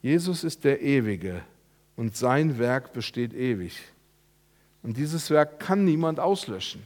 Jesus 0.03 0.45
ist 0.45 0.65
der 0.65 0.83
Ewige 0.83 1.43
und 1.97 2.17
sein 2.17 2.59
Werk 2.59 2.93
besteht 2.93 3.33
ewig. 3.33 3.81
Und 4.83 4.97
dieses 4.97 5.31
Werk 5.31 5.61
kann 5.61 5.85
niemand 5.85 6.21
auslöschen. 6.21 6.83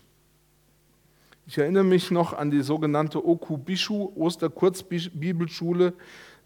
Ich 1.48 1.58
erinnere 1.58 1.84
mich 1.84 2.10
noch 2.10 2.32
an 2.32 2.50
die 2.50 2.62
sogenannte 2.62 3.24
Okubishu 3.24 4.12
Osterkurzbibelschule 4.16 5.92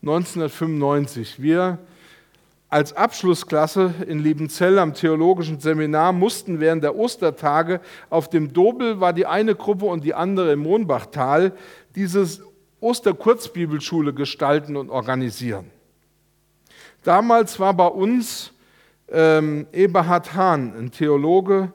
1995. 0.03 1.41
Wir 1.41 1.79
als 2.69 2.93
Abschlussklasse 2.93 3.95
in 4.07 4.19
Liebenzell 4.19 4.79
am 4.79 4.93
theologischen 4.93 5.59
Seminar 5.59 6.13
mussten 6.13 6.61
während 6.61 6.85
der 6.85 6.97
Ostertage 6.97 7.81
auf 8.11 8.29
dem 8.29 8.53
Dobel 8.53 9.01
war 9.01 9.15
die 9.15 9.25
eine 9.25 9.55
Gruppe 9.55 9.87
und 9.87 10.05
die 10.05 10.13
andere 10.13 10.53
im 10.53 10.61
Mohnbachtal 10.61 11.53
diese 11.95 12.27
Osterkurzbibelschule 12.81 14.13
gestalten 14.13 14.77
und 14.77 14.91
organisieren. 14.91 15.71
Damals 17.05 17.59
war 17.59 17.73
bei 17.73 17.87
uns 17.87 18.53
ähm, 19.11 19.67
Eberhard 19.73 20.35
Hahn, 20.35 20.75
ein 20.79 20.91
Theologe, 20.91 21.73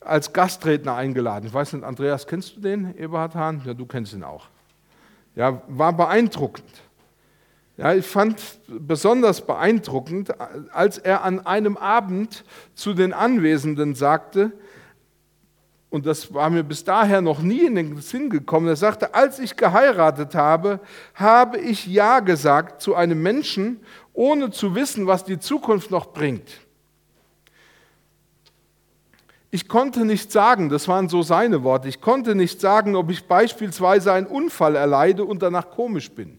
als 0.00 0.32
Gastredner 0.32 0.94
eingeladen. 0.94 1.46
Ich 1.46 1.54
weiß 1.54 1.74
nicht, 1.74 1.84
Andreas, 1.84 2.26
kennst 2.26 2.56
du 2.56 2.60
den, 2.60 2.96
Eberhard 2.96 3.34
Hahn? 3.34 3.62
Ja, 3.64 3.74
du 3.74 3.86
kennst 3.86 4.12
ihn 4.12 4.24
auch. 4.24 4.46
Ja, 5.36 5.62
war 5.68 5.92
beeindruckend. 5.92 6.70
Ja, 7.76 7.94
ich 7.94 8.06
fand 8.06 8.42
besonders 8.68 9.46
beeindruckend, 9.46 10.34
als 10.72 10.98
er 10.98 11.24
an 11.24 11.46
einem 11.46 11.76
Abend 11.76 12.44
zu 12.74 12.92
den 12.92 13.12
Anwesenden 13.12 13.94
sagte, 13.94 14.52
und 15.88 16.06
das 16.06 16.32
war 16.32 16.50
mir 16.50 16.62
bis 16.62 16.84
daher 16.84 17.20
noch 17.20 17.40
nie 17.40 17.66
in 17.66 17.74
den 17.74 18.00
Sinn 18.00 18.30
gekommen, 18.30 18.68
er 18.68 18.76
sagte, 18.76 19.12
als 19.12 19.40
ich 19.40 19.56
geheiratet 19.56 20.36
habe, 20.36 20.78
habe 21.14 21.58
ich 21.58 21.86
Ja 21.86 22.20
gesagt 22.20 22.80
zu 22.80 22.94
einem 22.94 23.20
Menschen, 23.22 23.80
ohne 24.12 24.50
zu 24.50 24.74
wissen, 24.76 25.08
was 25.08 25.24
die 25.24 25.40
Zukunft 25.40 25.90
noch 25.90 26.12
bringt. 26.12 26.48
Ich 29.50 29.68
konnte 29.68 30.04
nicht 30.04 30.30
sagen, 30.30 30.68
das 30.68 30.86
waren 30.86 31.08
so 31.08 31.22
seine 31.22 31.64
Worte, 31.64 31.88
ich 31.88 32.00
konnte 32.00 32.34
nicht 32.34 32.60
sagen, 32.60 32.94
ob 32.94 33.10
ich 33.10 33.26
beispielsweise 33.26 34.12
einen 34.12 34.26
Unfall 34.26 34.76
erleide 34.76 35.24
und 35.24 35.42
danach 35.42 35.70
komisch 35.70 36.10
bin 36.10 36.38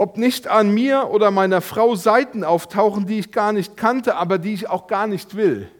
ob 0.00 0.16
nicht 0.16 0.48
an 0.48 0.72
mir 0.72 1.10
oder 1.10 1.30
meiner 1.30 1.60
Frau 1.60 1.94
Seiten 1.94 2.42
auftauchen, 2.42 3.04
die 3.04 3.18
ich 3.18 3.32
gar 3.32 3.52
nicht 3.52 3.76
kannte, 3.76 4.16
aber 4.16 4.38
die 4.38 4.54
ich 4.54 4.66
auch 4.66 4.86
gar 4.86 5.06
nicht 5.06 5.36
will. 5.36 5.70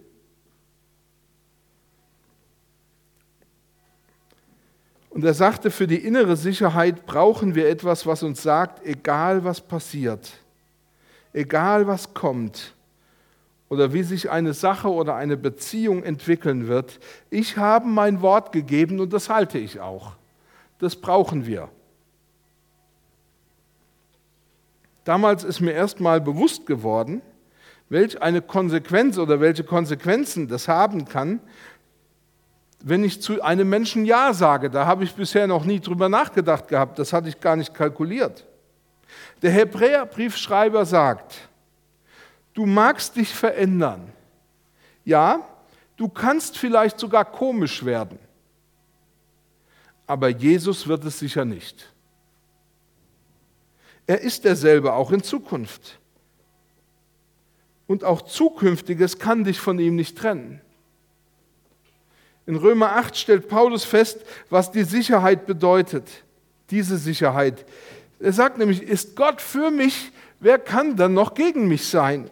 Und 5.09 5.25
er 5.25 5.33
sagte, 5.33 5.71
für 5.71 5.87
die 5.87 6.05
innere 6.05 6.37
Sicherheit 6.37 7.07
brauchen 7.07 7.55
wir 7.55 7.71
etwas, 7.71 8.05
was 8.05 8.23
uns 8.23 8.43
sagt, 8.43 8.85
egal 8.85 9.43
was 9.43 9.63
passiert, 9.63 10.31
egal 11.33 11.87
was 11.87 12.13
kommt 12.13 12.75
oder 13.71 13.93
wie 13.95 14.03
sich 14.03 14.31
eine 14.31 14.53
Sache 14.53 14.93
oder 14.93 15.15
eine 15.15 15.37
Beziehung 15.37 16.03
entwickeln 16.03 16.67
wird, 16.67 16.99
ich 17.31 17.57
habe 17.57 17.87
mein 17.87 18.21
Wort 18.21 18.53
gegeben 18.53 19.01
und 19.01 19.13
das 19.13 19.31
halte 19.31 19.59
ich 19.59 19.81
auch. 19.81 20.17
Das 20.81 20.97
brauchen 20.97 21.47
wir. 21.47 21.69
Damals 25.05 25.45
ist 25.45 25.61
mir 25.61 25.73
erst 25.73 26.01
mal 26.01 26.21
bewusst 26.21 26.67
geworden, 26.67 27.23
welch 27.89 28.21
eine 28.21 28.43
Konsequenz 28.43 29.19
oder 29.19 29.41
welche 29.41 29.65
Konsequenzen 29.65 30.49
das 30.49 30.67
haben 30.69 31.07
kann, 31.07 31.41
wenn 32.83 33.05
ich 33.05 33.23
zu 33.23 33.41
einem 33.41 33.69
Menschen 33.69 34.05
Ja 34.05 34.33
sage. 34.33 34.69
Da 34.69 34.85
habe 34.87 35.05
ich 35.05 35.15
bisher 35.15 35.47
noch 35.47 35.65
nie 35.65 35.79
drüber 35.79 36.09
nachgedacht 36.09 36.67
gehabt, 36.67 36.99
das 36.99 37.13
hatte 37.13 37.29
ich 37.29 37.41
gar 37.41 37.55
nicht 37.55 37.73
kalkuliert. 37.73 38.47
Der 39.43 39.53
Hebräerbriefschreiber 39.53 40.85
sagt, 40.85 41.50
du 42.61 42.67
magst 42.67 43.17
dich 43.17 43.35
verändern. 43.35 44.13
Ja, 45.07 45.49
du 45.97 46.11
kannst 46.11 46.59
vielleicht 46.59 47.01
sogar 47.01 47.25
komisch 47.25 47.87
werden, 47.87 48.19
aber 50.07 50.29
Jesus 50.29 50.87
wird 50.87 51.03
es 51.07 51.19
sicher 51.19 51.47
nicht. 51.47 51.91
Er 54.07 54.21
ist 54.21 54.45
derselbe 54.45 54.93
auch 54.93 55.11
in 55.11 55.23
Zukunft. 55.23 55.99
Und 57.87 58.05
auch 58.05 58.23
Zukünftiges 58.23 59.19
kann 59.19 59.45
dich 59.45 59.59
von 59.59 59.79
ihm 59.79 59.97
nicht 59.97 60.19
trennen. 60.19 60.61
In 62.45 62.57
Römer 62.57 62.95
8 62.97 63.17
stellt 63.17 63.49
Paulus 63.49 63.85
fest, 63.85 64.21
was 64.51 64.71
die 64.71 64.85
Sicherheit 64.85 65.47
bedeutet. 65.47 66.11
Diese 66.69 66.99
Sicherheit. 66.99 67.65
Er 68.19 68.35
sagt 68.35 68.59
nämlich, 68.59 68.83
ist 68.83 69.17
Gott 69.17 69.41
für 69.41 69.71
mich, 69.71 70.13
wer 70.41 70.59
kann 70.59 70.97
dann 70.97 71.15
noch 71.15 71.33
gegen 71.33 71.67
mich 71.67 71.89
sein? 71.89 72.31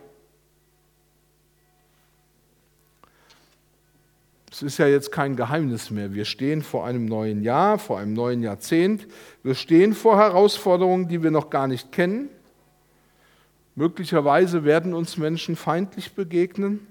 Es 4.59 4.63
ist 4.63 4.79
ja 4.79 4.89
jetzt 4.89 5.13
kein 5.13 5.37
Geheimnis 5.37 5.93
mehr. 5.93 6.15
Wir 6.15 6.25
stehen 6.25 6.63
vor 6.63 6.85
einem 6.85 7.05
neuen 7.05 7.45
Jahr, 7.45 7.79
vor 7.79 8.01
einem 8.01 8.13
neuen 8.13 8.43
Jahrzehnt. 8.43 9.07
Wir 9.45 9.55
stehen 9.55 9.95
vor 9.95 10.19
Herausforderungen, 10.19 11.07
die 11.07 11.23
wir 11.23 11.31
noch 11.31 11.49
gar 11.49 11.69
nicht 11.69 11.93
kennen. 11.93 12.29
Möglicherweise 13.77 14.65
werden 14.65 14.95
uns 14.95 15.17
Menschen 15.17 15.55
feindlich 15.55 16.15
begegnen 16.15 16.85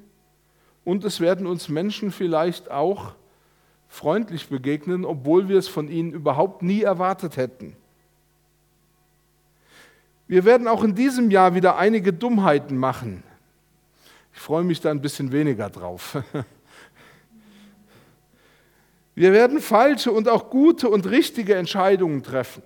und 0.85 1.03
es 1.03 1.19
werden 1.19 1.45
uns 1.45 1.67
Menschen 1.67 2.13
vielleicht 2.13 2.71
auch 2.71 3.15
freundlich 3.89 4.47
begegnen, 4.47 5.03
obwohl 5.03 5.49
wir 5.49 5.57
es 5.57 5.67
von 5.67 5.89
ihnen 5.89 6.13
überhaupt 6.13 6.61
nie 6.61 6.83
erwartet 6.83 7.35
hätten. 7.35 7.75
Wir 10.25 10.45
werden 10.45 10.69
auch 10.69 10.85
in 10.85 10.95
diesem 10.95 11.31
Jahr 11.31 11.53
wieder 11.53 11.75
einige 11.75 12.13
Dummheiten 12.13 12.77
machen. 12.77 13.23
Ich 14.33 14.39
freue 14.39 14.63
mich 14.63 14.79
da 14.79 14.89
ein 14.89 15.01
bisschen 15.01 15.33
weniger 15.33 15.69
drauf. 15.69 16.17
Wir 19.17 19.33
werden 19.33 19.61
falsche 19.61 20.11
und 20.11 20.29
auch 20.29 20.51
gute 20.51 20.89
und 20.89 21.07
richtige 21.07 21.55
Entscheidungen 21.55 22.21
treffen. 22.21 22.61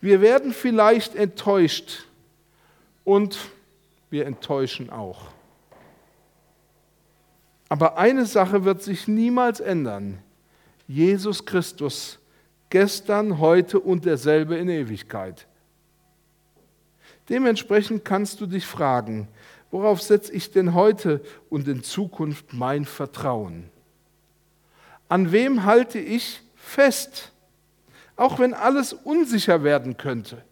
Wir 0.00 0.20
werden 0.20 0.52
vielleicht 0.52 1.14
enttäuscht 1.14 2.08
und 3.04 3.38
wir 4.10 4.26
enttäuschen 4.26 4.90
auch. 4.90 5.28
Aber 7.68 7.96
eine 7.96 8.26
Sache 8.26 8.64
wird 8.64 8.82
sich 8.82 9.06
niemals 9.06 9.60
ändern. 9.60 10.18
Jesus 10.88 11.44
Christus, 11.44 12.18
gestern, 12.68 13.38
heute 13.38 13.78
und 13.78 14.04
derselbe 14.04 14.56
in 14.56 14.68
Ewigkeit. 14.68 15.46
Dementsprechend 17.28 18.04
kannst 18.04 18.40
du 18.40 18.46
dich 18.46 18.66
fragen, 18.66 19.28
worauf 19.70 20.02
setze 20.02 20.32
ich 20.32 20.50
denn 20.50 20.74
heute 20.74 21.20
und 21.50 21.68
in 21.68 21.84
Zukunft 21.84 22.52
mein 22.52 22.84
Vertrauen? 22.84 23.70
An 25.08 25.32
wem 25.32 25.64
halte 25.64 25.98
ich 25.98 26.40
fest? 26.54 27.32
Auch 28.16 28.38
wenn 28.38 28.54
alles 28.54 28.92
unsicher 28.92 29.62
werden 29.62 29.96
könnte. 29.96 30.42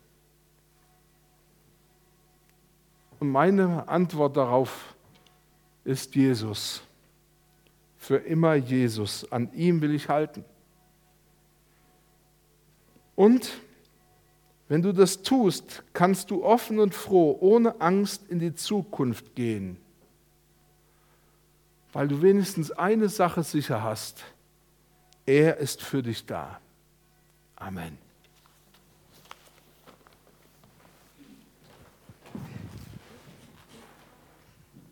Und 3.19 3.31
meine 3.31 3.89
Antwort 3.89 4.37
darauf 4.37 4.95
ist 5.85 6.15
Jesus. 6.15 6.83
Für 7.97 8.17
immer 8.17 8.55
Jesus. 8.55 9.31
An 9.33 9.51
ihm 9.55 9.81
will 9.81 9.95
ich 9.95 10.09
halten. 10.09 10.45
Und 13.17 13.51
wenn 14.69 14.83
du 14.83 14.93
das 14.93 15.23
tust, 15.23 15.83
kannst 15.93 16.31
du 16.31 16.45
offen 16.45 16.79
und 16.79 16.95
froh, 16.95 17.37
ohne 17.41 17.81
Angst 17.81 18.29
in 18.29 18.39
die 18.39 18.55
Zukunft 18.55 19.35
gehen, 19.35 19.77
weil 21.93 22.09
du 22.09 22.23
wenigstens 22.23 22.73
eine 22.73 23.09
Sache 23.09 23.43
sicher 23.43 23.83
hast. 23.83 24.25
Er 25.27 25.57
ist 25.57 25.83
für 25.83 26.03
dich 26.03 26.27
da. 26.27 26.61
Amen. 27.57 28.04